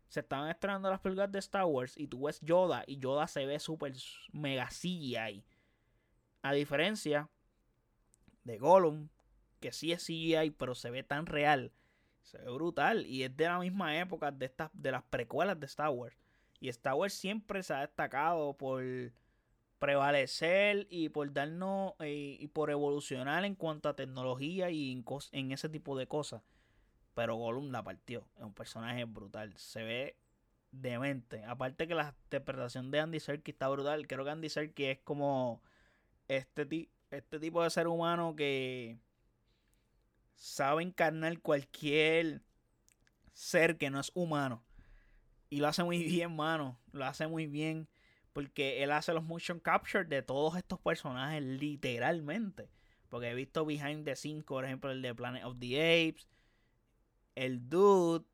se 0.09 0.21
estaban 0.21 0.49
estrenando 0.49 0.91
las 0.91 1.01
películas 1.01 1.31
de 1.31 1.39
Star 1.39 1.65
Wars 1.65 1.97
y 1.97 2.07
tú 2.07 2.25
ves 2.25 2.41
Yoda 2.41 2.83
y 2.87 2.99
Yoda 2.99 3.27
se 3.27 3.45
ve 3.47 3.59
súper 3.59 3.93
mega 4.33 4.69
CGI. 4.69 5.45
A 6.43 6.53
diferencia 6.53 7.29
de 8.45 8.59
Gollum, 8.59 9.09
que 9.61 9.73
sí 9.73 9.93
es 9.93 10.05
CGI, 10.05 10.51
pero 10.57 10.75
se 10.75 10.91
ve 10.91 11.03
tan 11.03 11.27
real. 11.27 11.73
Se 12.23 12.39
ve 12.39 12.51
brutal. 12.51 13.07
Y 13.07 13.25
es 13.25 13.37
de 13.37 13.45
la 13.45 13.59
misma 13.59 13.99
época 13.99 14.31
de, 14.31 14.47
estas, 14.47 14.71
de 14.73 14.93
las 14.93 15.03
precuelas 15.05 15.59
de 15.59 15.67
Star 15.67 15.91
Wars. 15.91 16.17
Y 16.61 16.69
Star 16.69 16.95
Wars 16.95 17.15
siempre 17.15 17.63
se 17.63 17.75
ha 17.75 17.81
destacado 17.81 18.57
por 18.57 18.83
prevalecer 19.79 20.87
y 20.91 21.09
por 21.09 21.33
darnos 21.33 21.95
eh, 22.01 22.37
y 22.41 22.49
por 22.49 22.71
evolucionar 22.71 23.45
en 23.45 23.55
cuanto 23.55 23.89
a 23.89 23.95
tecnología 23.97 24.71
y 24.71 25.05
en 25.33 25.53
ese 25.53 25.69
tipo 25.69 25.97
de 25.97 26.07
cosas. 26.07 26.43
Pero 27.15 27.37
Gollum 27.37 27.71
la 27.71 27.83
partió. 27.83 28.27
Es 28.37 28.45
un 28.45 28.55
personaje 28.55 29.05
brutal. 29.05 29.57
Se 29.57 29.83
ve 29.83 30.17
demente. 30.71 31.45
Aparte 31.45 31.89
que 31.89 31.95
la 31.95 32.15
interpretación 32.25 32.91
de 32.91 33.01
Andy 33.01 33.21
Serkis 33.21 33.55
está 33.55 33.69
brutal. 33.69 34.07
Creo 34.07 34.25
que 34.25 34.31
Andy 34.31 34.49
Serkis 34.49 34.89
es 34.89 34.99
como 35.01 35.63
este, 36.29 36.91
este 37.11 37.41
tipo 37.41 37.63
de 37.63 37.71
ser 37.71 37.89
humano 37.89 38.37
que 38.37 38.99
sabe 40.39 40.85
encarnar 40.85 41.41
cualquier 41.41 42.43
ser 43.33 43.77
que 43.77 43.91
no 43.91 44.01
es 44.01 44.11
humano. 44.15 44.65
Y 45.51 45.59
lo 45.59 45.69
hace 45.69 45.85
muy 45.85 45.99
bien, 46.05 46.35
mano. 46.35 46.81
Lo 46.93 47.05
hace 47.05 47.27
muy 47.27 47.47
bien. 47.47 47.89
Porque 48.33 48.83
él 48.83 48.93
hace 48.93 49.13
los 49.13 49.25
motion 49.25 49.59
capture 49.59 50.05
de 50.05 50.23
todos 50.23 50.57
estos 50.57 50.79
personajes, 50.79 51.43
literalmente. 51.43 52.71
Porque 53.09 53.31
he 53.31 53.35
visto 53.35 53.67
behind 53.67 54.05
the 54.05 54.15
scenes, 54.15 54.45
por 54.45 54.65
ejemplo, 54.65 54.91
el 54.91 55.03
de 55.03 55.15
Planet 55.15 55.45
of 55.45 55.59
the 55.59 56.09
Apes. 56.09 56.29
El 57.35 57.69
dude 57.69 58.25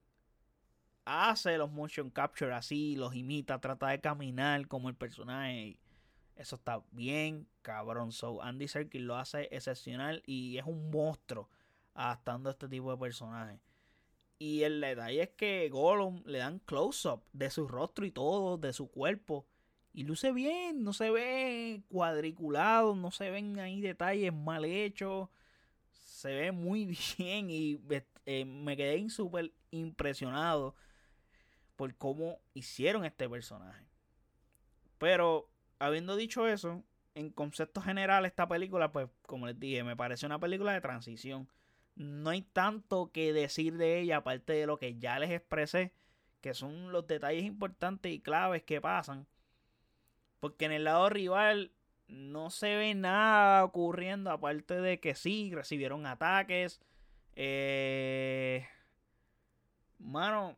hace 1.05 1.57
los 1.59 1.71
motion 1.71 2.11
capture 2.11 2.53
así, 2.53 2.97
los 2.97 3.15
imita, 3.15 3.61
trata 3.61 3.89
de 3.89 4.01
caminar 4.01 4.67
como 4.67 4.89
el 4.89 4.95
personaje. 4.95 5.79
Eso 6.37 6.57
está 6.57 6.83
bien 6.91 7.47
cabrón. 7.63 8.13
So, 8.13 8.43
Andy 8.43 8.69
Serkis 8.69 9.01
lo 9.01 9.17
hace 9.17 9.49
excepcional 9.53 10.23
y 10.27 10.59
es 10.59 10.65
un 10.67 10.91
monstruo 10.91 11.49
adaptando 11.95 12.49
a 12.49 12.53
este 12.53 12.69
tipo 12.69 12.91
de 12.91 12.99
personajes. 12.99 13.61
Y 14.39 14.63
el 14.63 14.81
detalle 14.81 15.23
es 15.23 15.31
que 15.31 15.69
Gollum 15.71 16.23
le 16.27 16.39
dan 16.39 16.59
close-up 16.61 17.23
de 17.33 17.51
su 17.51 17.69
rostro 17.69 18.05
y 18.05 18.11
todo, 18.11 18.59
de 18.59 18.73
su 18.73 18.91
cuerpo. 18.91 19.47
Y 19.93 20.03
luce 20.03 20.33
bien, 20.33 20.83
no 20.83 20.93
se 20.93 21.11
ve 21.11 21.83
cuadriculado, 21.89 22.97
no 22.97 23.11
se 23.11 23.31
ven 23.31 23.59
ahí 23.61 23.81
detalles 23.81 24.33
mal 24.33 24.65
hechos. 24.65 25.29
Se 25.93 26.35
ve 26.35 26.53
muy 26.53 26.85
bien 27.19 27.49
y 27.51 27.81
eh, 28.27 28.45
me 28.45 28.77
quedé 28.77 29.09
súper 29.09 29.53
impresionado 29.71 30.75
por 31.77 31.95
cómo 31.97 32.41
hicieron 32.55 33.05
este 33.05 33.29
personaje. 33.29 33.87
Pero, 34.99 35.49
habiendo 35.79 36.17
dicho 36.17 36.49
eso, 36.49 36.83
en 37.15 37.31
concepto 37.31 37.81
general, 37.81 38.25
esta 38.27 38.49
película, 38.49 38.93
pues, 38.93 39.09
como 39.27 39.47
les 39.47 39.59
dije, 39.59 39.85
me 39.85 39.97
parece 39.97 40.27
una 40.27 40.39
película 40.39 40.73
de 40.73 40.81
transición. 40.81 41.49
No 41.97 42.31
hay 42.31 42.43
tanto 42.43 43.11
que 43.13 43.33
decir 43.33 43.77
de 43.77 44.01
ella, 44.01 44.19
aparte 44.19 44.53
de 44.53 44.67
lo 44.67 44.79
que 44.79 44.99
ya 44.99 45.19
les 45.19 45.31
expresé, 45.31 45.93
que 46.41 46.55
son 46.55 46.93
los 46.93 47.07
detalles 47.07 47.45
importantes 47.45 48.13
y 48.13 48.21
claves 48.21 48.63
que 48.63 48.81
pasan. 48.81 49.27
Porque 50.41 50.65
en 50.67 50.73
el 50.73 50.85
lado 50.85 51.09
rival 51.09 51.73
no 52.09 52.51
se 52.51 52.77
ve 52.77 52.95
nada 52.95 53.65
ocurriendo, 53.65 54.31
aparte 54.31 54.81
de 54.81 55.01
que 55.01 55.15
sí, 55.15 55.53
recibieron 55.55 56.07
ataques. 56.07 56.81
Eh, 57.37 58.67
mano, 59.99 60.57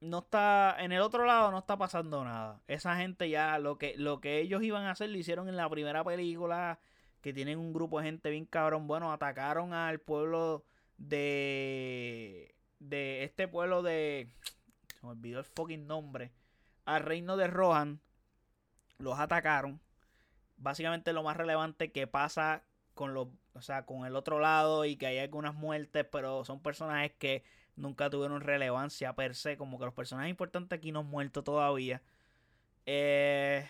no 0.00 0.18
está 0.20 0.76
en 0.78 0.92
el 0.92 1.00
otro 1.00 1.24
lado 1.26 1.50
no 1.50 1.58
está 1.58 1.76
pasando 1.76 2.24
nada. 2.24 2.60
Esa 2.68 2.96
gente 2.96 3.28
ya 3.28 3.58
lo 3.58 3.78
que 3.78 3.96
lo 3.96 4.20
que 4.20 4.38
ellos 4.40 4.62
iban 4.62 4.84
a 4.84 4.92
hacer 4.92 5.10
lo 5.10 5.18
hicieron 5.18 5.48
en 5.48 5.56
la 5.56 5.68
primera 5.68 6.04
película 6.04 6.78
que 7.20 7.32
tienen 7.32 7.58
un 7.58 7.72
grupo 7.72 7.98
de 7.98 8.06
gente 8.06 8.30
bien 8.30 8.46
cabrón, 8.46 8.86
bueno, 8.86 9.12
atacaron 9.12 9.72
al 9.72 10.00
pueblo 10.00 10.64
de 10.96 12.54
de 12.80 13.24
este 13.24 13.48
pueblo 13.48 13.82
de 13.82 14.28
se 14.98 15.06
me 15.06 15.12
olvidó 15.12 15.38
el 15.38 15.44
fucking 15.44 15.86
nombre, 15.86 16.32
al 16.84 17.02
reino 17.02 17.36
de 17.36 17.46
Rohan 17.46 18.00
los 18.98 19.18
atacaron. 19.18 19.80
Básicamente 20.56 21.12
lo 21.12 21.22
más 21.22 21.36
relevante 21.36 21.92
que 21.92 22.06
pasa 22.06 22.64
con 22.94 23.14
los, 23.14 23.28
o 23.54 23.62
sea, 23.62 23.86
con 23.86 24.06
el 24.06 24.16
otro 24.16 24.40
lado 24.40 24.84
y 24.84 24.96
que 24.96 25.06
hay 25.06 25.18
algunas 25.18 25.54
muertes, 25.54 26.04
pero 26.10 26.44
son 26.44 26.60
personajes 26.60 27.12
que 27.12 27.44
nunca 27.76 28.10
tuvieron 28.10 28.40
relevancia 28.40 29.14
per 29.14 29.36
se, 29.36 29.56
como 29.56 29.78
que 29.78 29.84
los 29.84 29.94
personajes 29.94 30.30
importantes 30.30 30.76
aquí 30.76 30.90
no 30.90 31.00
han 31.00 31.06
muerto 31.06 31.44
todavía. 31.44 32.02
Eh, 32.86 33.68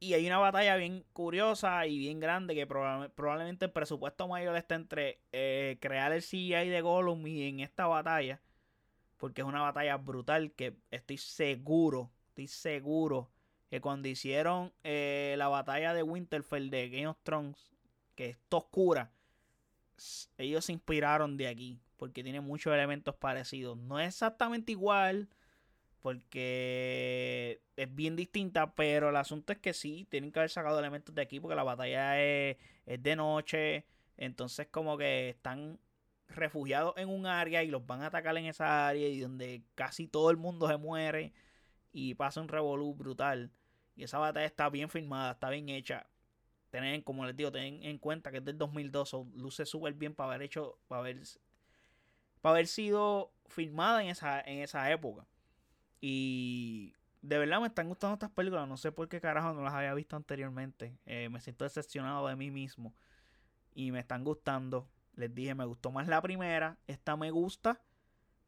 y 0.00 0.14
hay 0.14 0.26
una 0.26 0.38
batalla 0.38 0.76
bien 0.76 1.04
curiosa 1.12 1.86
y 1.86 1.98
bien 1.98 2.20
grande 2.20 2.54
que 2.54 2.66
probablemente 2.66 3.64
el 3.64 3.72
presupuesto 3.72 4.28
mayor 4.28 4.56
está 4.56 4.76
entre 4.76 5.20
eh, 5.32 5.78
crear 5.80 6.12
el 6.12 6.22
CGI 6.22 6.68
de 6.68 6.80
Gollum 6.80 7.26
y 7.26 7.48
en 7.48 7.60
esta 7.60 7.86
batalla. 7.86 8.40
Porque 9.16 9.40
es 9.40 9.46
una 9.46 9.62
batalla 9.62 9.96
brutal 9.96 10.52
que 10.52 10.76
estoy 10.92 11.18
seguro, 11.18 12.12
estoy 12.28 12.46
seguro 12.46 13.30
que 13.68 13.80
cuando 13.80 14.08
hicieron 14.08 14.72
eh, 14.84 15.34
la 15.36 15.48
batalla 15.48 15.92
de 15.92 16.04
Winterfell 16.04 16.70
de 16.70 16.88
Game 16.88 17.08
of 17.08 17.18
Thrones, 17.24 17.72
que 18.14 18.30
es 18.30 18.38
oscura, 18.50 19.10
ellos 20.38 20.64
se 20.64 20.72
inspiraron 20.72 21.36
de 21.36 21.48
aquí 21.48 21.80
porque 21.96 22.22
tiene 22.22 22.40
muchos 22.40 22.72
elementos 22.72 23.16
parecidos. 23.16 23.76
No 23.76 23.98
es 23.98 24.08
exactamente 24.08 24.72
igual, 24.72 25.28
porque 26.02 27.60
es 27.76 27.94
bien 27.94 28.16
distinta, 28.16 28.74
pero 28.74 29.10
el 29.10 29.16
asunto 29.16 29.52
es 29.52 29.58
que 29.58 29.72
sí, 29.72 30.06
tienen 30.10 30.32
que 30.32 30.38
haber 30.38 30.50
sacado 30.50 30.78
elementos 30.78 31.14
de 31.14 31.22
aquí, 31.22 31.40
porque 31.40 31.56
la 31.56 31.64
batalla 31.64 32.20
es, 32.20 32.56
de 32.86 33.16
noche, 33.16 33.84
entonces 34.16 34.68
como 34.70 34.96
que 34.96 35.30
están 35.30 35.78
refugiados 36.28 36.94
en 36.96 37.08
un 37.08 37.26
área 37.26 37.62
y 37.62 37.68
los 37.68 37.86
van 37.86 38.02
a 38.02 38.06
atacar 38.06 38.36
en 38.36 38.46
esa 38.46 38.88
área 38.88 39.08
y 39.08 39.20
donde 39.20 39.62
casi 39.74 40.06
todo 40.06 40.30
el 40.30 40.36
mundo 40.36 40.68
se 40.68 40.76
muere 40.76 41.32
y 41.92 42.14
pasa 42.14 42.40
un 42.40 42.48
revolú 42.48 42.94
brutal. 42.94 43.50
Y 43.96 44.04
esa 44.04 44.18
batalla 44.18 44.46
está 44.46 44.68
bien 44.70 44.88
filmada, 44.88 45.32
está 45.32 45.50
bien 45.50 45.68
hecha. 45.68 46.06
Tienen, 46.70 47.02
como 47.02 47.24
les 47.26 47.34
digo, 47.34 47.50
ten 47.50 47.82
en 47.82 47.98
cuenta 47.98 48.30
que 48.30 48.38
es 48.38 48.44
del 48.44 48.58
2002, 48.58 49.16
luce 49.34 49.66
súper 49.66 49.94
bien 49.94 50.14
para 50.14 50.34
haber 50.34 50.42
hecho, 50.42 50.78
para 50.86 51.00
haber 51.00 51.22
para 52.40 52.54
haber 52.54 52.66
sido 52.68 53.32
filmada 53.48 54.02
en 54.02 54.10
esa, 54.10 54.40
en 54.40 54.58
esa 54.58 54.90
época. 54.92 55.26
Y 56.00 56.94
de 57.22 57.38
verdad 57.38 57.60
me 57.60 57.66
están 57.68 57.88
gustando 57.88 58.14
estas 58.14 58.30
películas. 58.30 58.68
No 58.68 58.76
sé 58.76 58.92
por 58.92 59.08
qué 59.08 59.20
carajo 59.20 59.52
no 59.52 59.62
las 59.62 59.74
había 59.74 59.94
visto 59.94 60.16
anteriormente. 60.16 60.98
Eh, 61.06 61.28
me 61.28 61.40
siento 61.40 61.64
decepcionado 61.64 62.26
de 62.28 62.36
mí 62.36 62.50
mismo. 62.50 62.94
Y 63.74 63.92
me 63.92 64.00
están 64.00 64.24
gustando. 64.24 64.88
Les 65.14 65.34
dije, 65.34 65.54
me 65.54 65.64
gustó 65.64 65.90
más 65.90 66.06
la 66.08 66.22
primera. 66.22 66.78
Esta 66.86 67.16
me 67.16 67.30
gusta. 67.30 67.80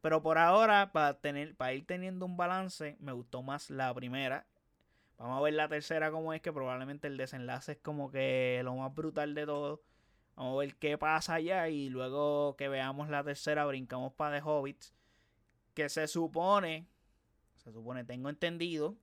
Pero 0.01 0.23
por 0.23 0.37
ahora, 0.37 0.91
para, 0.91 1.19
tener, 1.19 1.55
para 1.55 1.73
ir 1.73 1.85
teniendo 1.85 2.25
un 2.25 2.35
balance, 2.35 2.97
me 2.99 3.11
gustó 3.11 3.43
más 3.43 3.69
la 3.69 3.93
primera. 3.93 4.47
Vamos 5.17 5.37
a 5.37 5.41
ver 5.41 5.53
la 5.53 5.67
tercera 5.67 6.09
como 6.09 6.33
es, 6.33 6.41
que 6.41 6.51
probablemente 6.51 7.07
el 7.07 7.17
desenlace 7.17 7.73
es 7.73 7.77
como 7.77 8.09
que 8.09 8.61
lo 8.63 8.75
más 8.75 8.93
brutal 8.95 9.35
de 9.35 9.45
todo. 9.45 9.83
Vamos 10.35 10.55
a 10.55 10.59
ver 10.61 10.75
qué 10.77 10.97
pasa 10.97 11.35
allá 11.35 11.69
y 11.69 11.89
luego 11.89 12.55
que 12.57 12.67
veamos 12.67 13.09
la 13.09 13.23
tercera 13.23 13.65
brincamos 13.65 14.13
para 14.13 14.37
The 14.37 14.43
Hobbits. 14.43 14.95
Que 15.75 15.89
se 15.89 16.07
supone, 16.07 16.87
se 17.63 17.71
supone, 17.71 18.03
tengo 18.03 18.29
entendido, 18.29 18.95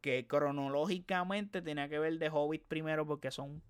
que 0.00 0.26
cronológicamente 0.26 1.62
tenía 1.62 1.88
que 1.88 1.98
ver 1.98 2.18
The 2.18 2.28
Hobbit 2.30 2.64
primero 2.64 3.06
porque 3.06 3.30
son 3.30 3.62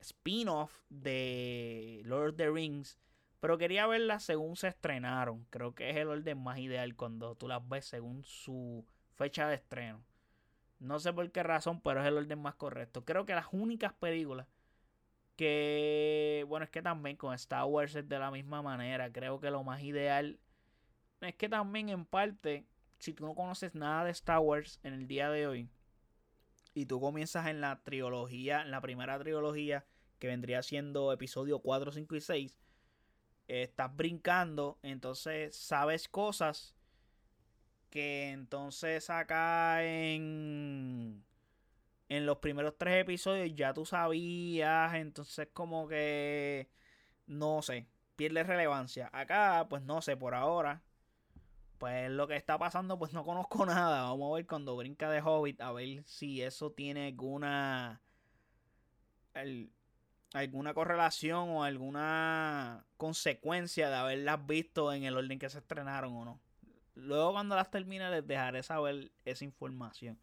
spin-off 0.00 0.72
de 0.90 2.02
Lord 2.04 2.30
of 2.30 2.36
the 2.36 2.50
Rings. 2.50 2.98
Pero 3.40 3.56
quería 3.56 3.86
verlas 3.86 4.24
según 4.24 4.56
se 4.56 4.68
estrenaron. 4.68 5.46
Creo 5.50 5.74
que 5.74 5.90
es 5.90 5.96
el 5.96 6.08
orden 6.08 6.42
más 6.42 6.58
ideal 6.58 6.96
cuando 6.96 7.36
tú 7.36 7.46
las 7.46 7.66
ves 7.68 7.86
según 7.86 8.24
su 8.24 8.84
fecha 9.14 9.48
de 9.48 9.54
estreno. 9.54 10.02
No 10.80 10.98
sé 10.98 11.12
por 11.12 11.30
qué 11.30 11.42
razón, 11.42 11.80
pero 11.80 12.00
es 12.00 12.06
el 12.06 12.18
orden 12.18 12.40
más 12.40 12.56
correcto. 12.56 13.04
Creo 13.04 13.26
que 13.26 13.34
las 13.34 13.46
únicas 13.52 13.92
películas 13.92 14.46
que, 15.36 16.44
bueno, 16.48 16.64
es 16.64 16.70
que 16.70 16.82
también 16.82 17.16
con 17.16 17.32
Star 17.34 17.64
Wars 17.64 17.94
es 17.94 18.08
de 18.08 18.18
la 18.18 18.30
misma 18.30 18.60
manera. 18.60 19.12
Creo 19.12 19.38
que 19.38 19.50
lo 19.50 19.62
más 19.62 19.82
ideal 19.82 20.38
es 21.20 21.34
que 21.36 21.48
también 21.48 21.88
en 21.88 22.04
parte, 22.04 22.66
si 22.98 23.12
tú 23.12 23.26
no 23.26 23.34
conoces 23.34 23.74
nada 23.74 24.04
de 24.04 24.10
Star 24.10 24.40
Wars 24.40 24.80
en 24.82 24.94
el 24.94 25.06
día 25.06 25.30
de 25.30 25.46
hoy, 25.46 25.68
y 26.74 26.86
tú 26.86 27.00
comienzas 27.00 27.46
en 27.46 27.60
la 27.60 27.82
trilogía, 27.82 28.62
en 28.62 28.70
la 28.70 28.80
primera 28.80 29.18
trilogía, 29.18 29.86
que 30.18 30.28
vendría 30.28 30.62
siendo 30.62 31.12
episodio 31.12 31.60
4, 31.60 31.92
5 31.92 32.16
y 32.16 32.20
6, 32.20 32.58
estás 33.48 33.96
brincando, 33.96 34.78
entonces 34.82 35.56
sabes 35.56 36.08
cosas 36.08 36.74
que 37.90 38.30
entonces 38.30 39.08
acá 39.10 39.82
en 39.84 41.24
en 42.08 42.26
los 42.26 42.38
primeros 42.38 42.76
tres 42.78 43.02
episodios 43.02 43.54
ya 43.54 43.74
tú 43.74 43.84
sabías, 43.84 44.94
entonces 44.94 45.48
como 45.52 45.88
que 45.88 46.68
no 47.26 47.62
sé, 47.62 47.86
pierde 48.16 48.42
relevancia. 48.42 49.10
Acá, 49.12 49.66
pues 49.68 49.82
no 49.82 50.02
sé, 50.02 50.16
por 50.16 50.34
ahora, 50.34 50.82
pues 51.78 52.10
lo 52.10 52.26
que 52.28 52.36
está 52.36 52.58
pasando, 52.58 52.98
pues 52.98 53.12
no 53.12 53.24
conozco 53.24 53.64
nada. 53.66 54.02
Vamos 54.02 54.32
a 54.32 54.36
ver 54.36 54.46
cuando 54.46 54.76
brinca 54.76 55.10
de 55.10 55.20
Hobbit, 55.22 55.60
a 55.60 55.72
ver 55.72 56.04
si 56.04 56.42
eso 56.42 56.72
tiene 56.72 57.08
alguna 57.08 58.02
alguna 60.34 60.74
correlación 60.74 61.48
o 61.50 61.62
alguna 61.62 62.84
consecuencia 62.96 63.88
de 63.88 63.94
haberlas 63.94 64.44
visto 64.46 64.92
en 64.92 65.04
el 65.04 65.16
orden 65.16 65.38
que 65.38 65.48
se 65.48 65.58
estrenaron 65.58 66.14
o 66.14 66.24
no. 66.24 66.40
Luego 66.94 67.32
cuando 67.32 67.54
las 67.54 67.70
termine 67.70 68.10
les 68.10 68.26
dejaré 68.26 68.62
saber 68.62 69.12
esa 69.24 69.44
información. 69.44 70.18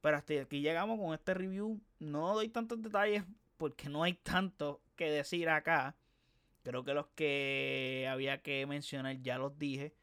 Pero 0.00 0.16
hasta 0.16 0.34
aquí 0.42 0.60
llegamos 0.60 1.00
con 1.00 1.14
este 1.14 1.34
review. 1.34 1.80
No 1.98 2.34
doy 2.34 2.48
tantos 2.48 2.80
detalles 2.82 3.24
porque 3.56 3.88
no 3.88 4.02
hay 4.02 4.14
tanto 4.14 4.82
que 4.96 5.10
decir 5.10 5.48
acá. 5.48 5.96
Creo 6.62 6.84
que 6.84 6.94
los 6.94 7.06
que 7.14 8.06
había 8.10 8.42
que 8.42 8.64
mencionar 8.66 9.20
ya 9.22 9.38
los 9.38 9.58
dije. 9.58 9.94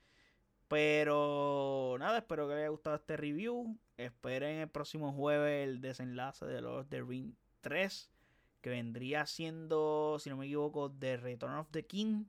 Pero 0.71 1.97
nada, 1.99 2.19
espero 2.19 2.47
que 2.47 2.53
les 2.53 2.61
haya 2.61 2.69
gustado 2.69 2.95
este 2.95 3.17
review. 3.17 3.77
Esperen 3.97 4.59
el 4.59 4.69
próximo 4.69 5.11
jueves 5.11 5.67
el 5.67 5.81
desenlace 5.81 6.45
de 6.45 6.61
Lord 6.61 6.79
of 6.79 6.87
the 6.87 7.01
Ring 7.01 7.33
3. 7.59 8.09
que 8.61 8.69
vendría 8.69 9.25
siendo, 9.25 10.15
si 10.17 10.29
no 10.29 10.37
me 10.37 10.45
equivoco, 10.45 10.89
The 10.89 11.17
Return 11.17 11.55
of 11.55 11.67
the 11.71 11.85
King. 11.85 12.23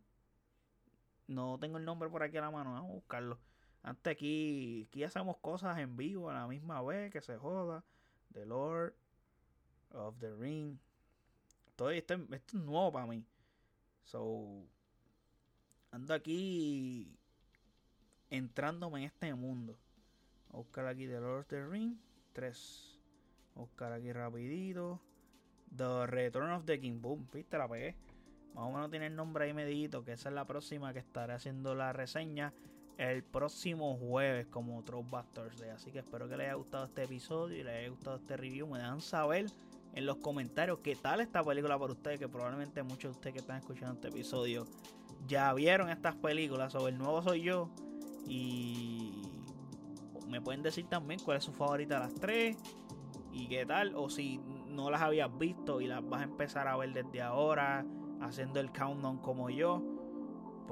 No 1.29 1.57
tengo 1.61 1.79
el 1.79 1.85
nombre 1.85 2.09
por 2.09 2.25
aquí 2.25 2.37
a 2.37 2.41
la 2.41 2.51
mano, 2.51 2.73
vamos 2.73 2.91
a 2.91 2.95
buscarlo. 2.95 3.39
Antes 3.85 4.11
aquí, 4.11 4.89
aquí 4.89 5.05
hacemos 5.05 5.37
cosas 5.37 5.79
en 5.79 5.97
vivo 5.97 6.29
a 6.29 6.35
la 6.35 6.49
misma 6.49 6.83
vez, 6.83 7.13
que 7.13 7.21
se 7.21 7.37
joda. 7.37 7.85
The 8.33 8.45
Lord 8.45 8.93
of 9.93 10.19
the 10.19 10.35
Ring. 10.35 10.79
Todo 11.77 11.91
esto, 11.91 12.15
esto 12.15 12.57
es 12.59 12.65
nuevo 12.65 12.91
para 12.91 13.07
mí. 13.07 13.25
So, 14.03 14.67
ando 15.93 16.13
aquí 16.13 17.17
entrándome 18.33 19.01
en 19.01 19.05
este 19.05 19.35
mundo. 19.35 19.79
a 20.53 20.57
buscar 20.57 20.87
aquí 20.87 21.07
The 21.07 21.21
Lord 21.21 21.41
of 21.41 21.47
the 21.49 21.67
Ring 21.67 21.97
3. 22.33 23.01
a 23.57 23.61
buscar 23.61 23.93
aquí 23.93 24.13
rapidito. 24.13 25.01
The 25.77 26.07
Return 26.07 26.51
of 26.51 26.65
the 26.65 26.81
King. 26.81 27.01
Boom, 27.01 27.29
viste, 27.33 27.59
la 27.59 27.69
pegué. 27.69 27.95
Más 28.55 28.65
o 28.65 28.73
menos 28.73 28.91
tiene 28.91 29.07
el 29.07 29.17
nombre 29.17 29.45
ahí 29.45 29.53
medito. 29.53 30.03
Que 30.03 30.13
esa 30.13 30.31
es 30.31 30.35
la 30.35 30.47
próxima 30.47 30.93
que 30.93 30.99
estaré 30.99 31.35
haciendo 31.35 31.75
la 31.75 31.93
reseña 31.93 32.53
el 32.99 33.23
próximo 33.23 33.97
jueves 33.97 34.47
como 34.47 34.83
Busters 34.83 35.59
Day. 35.59 35.71
Así 35.71 35.91
que 35.91 35.99
espero 36.01 36.29
que 36.29 36.37
les 36.37 36.47
haya 36.47 36.55
gustado 36.55 36.85
este 36.87 37.05
episodio 37.05 37.59
y 37.59 37.65
les 37.65 37.75
haya 37.75 37.89
gustado 37.89 38.17
este 38.17 38.37
review. 38.37 38.67
Me 38.67 38.79
dejan 38.79 39.01
saber 39.03 39.47
en 39.95 40.07
los 40.07 40.17
comentarios 40.19 40.79
qué 40.79 40.97
tal 40.97 41.21
esta 41.21 41.45
película 41.45 41.79
para 41.79 41.93
ustedes. 41.93 42.19
Que 42.19 42.29
probablemente 42.29 42.83
muchos 42.83 43.13
de 43.13 43.19
ustedes 43.19 43.35
que 43.35 43.41
están 43.41 43.59
escuchando 43.59 43.95
este 43.95 44.09
episodio 44.09 44.67
ya 45.27 45.53
vieron 45.53 45.91
estas 45.91 46.15
películas. 46.17 46.73
Sobre 46.73 46.93
el 46.93 46.99
nuevo 46.99 47.23
soy 47.23 47.43
yo. 47.43 47.71
Y 48.27 49.23
me 50.29 50.41
pueden 50.41 50.63
decir 50.63 50.87
también 50.87 51.21
cuál 51.21 51.39
es 51.39 51.45
su 51.45 51.53
favorita 51.53 51.95
de 51.95 52.01
las 52.01 52.15
tres. 52.15 52.57
Y 53.33 53.47
qué 53.49 53.67
tal. 53.67 53.95
O 53.97 54.11
si 54.11 54.39
no 54.69 54.91
las 54.91 55.03
habías 55.03 55.37
visto 55.39 55.81
y 55.81 55.87
las 55.87 56.07
vas 56.09 56.21
a 56.23 56.25
empezar 56.25 56.69
a 56.69 56.77
ver 56.77 56.93
desde 56.93 57.23
ahora. 57.23 57.85
Haciendo 58.21 58.61
el 58.61 58.71
countdown 58.71 59.19
como 59.19 59.51
yo 59.51 59.83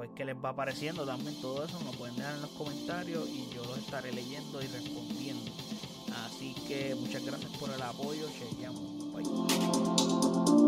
pues 0.01 0.09
qué 0.15 0.25
les 0.25 0.37
va 0.37 0.49
apareciendo 0.51 1.05
también 1.05 1.39
todo 1.43 1.63
eso, 1.63 1.79
nos 1.85 1.95
pueden 1.97 2.17
dejar 2.17 2.35
en 2.37 2.41
los 2.41 2.51
comentarios 2.53 3.29
y 3.29 3.47
yo 3.55 3.63
los 3.65 3.77
estaré 3.77 4.11
leyendo 4.13 4.63
y 4.63 4.67
respondiendo. 4.67 5.51
Así 6.25 6.55
que 6.67 6.95
muchas 6.95 7.23
gracias 7.25 7.51
por 7.59 7.71
el 7.71 7.83
apoyo, 7.83 8.27
chequeamos. 8.31 8.81
Bye. 9.13 10.60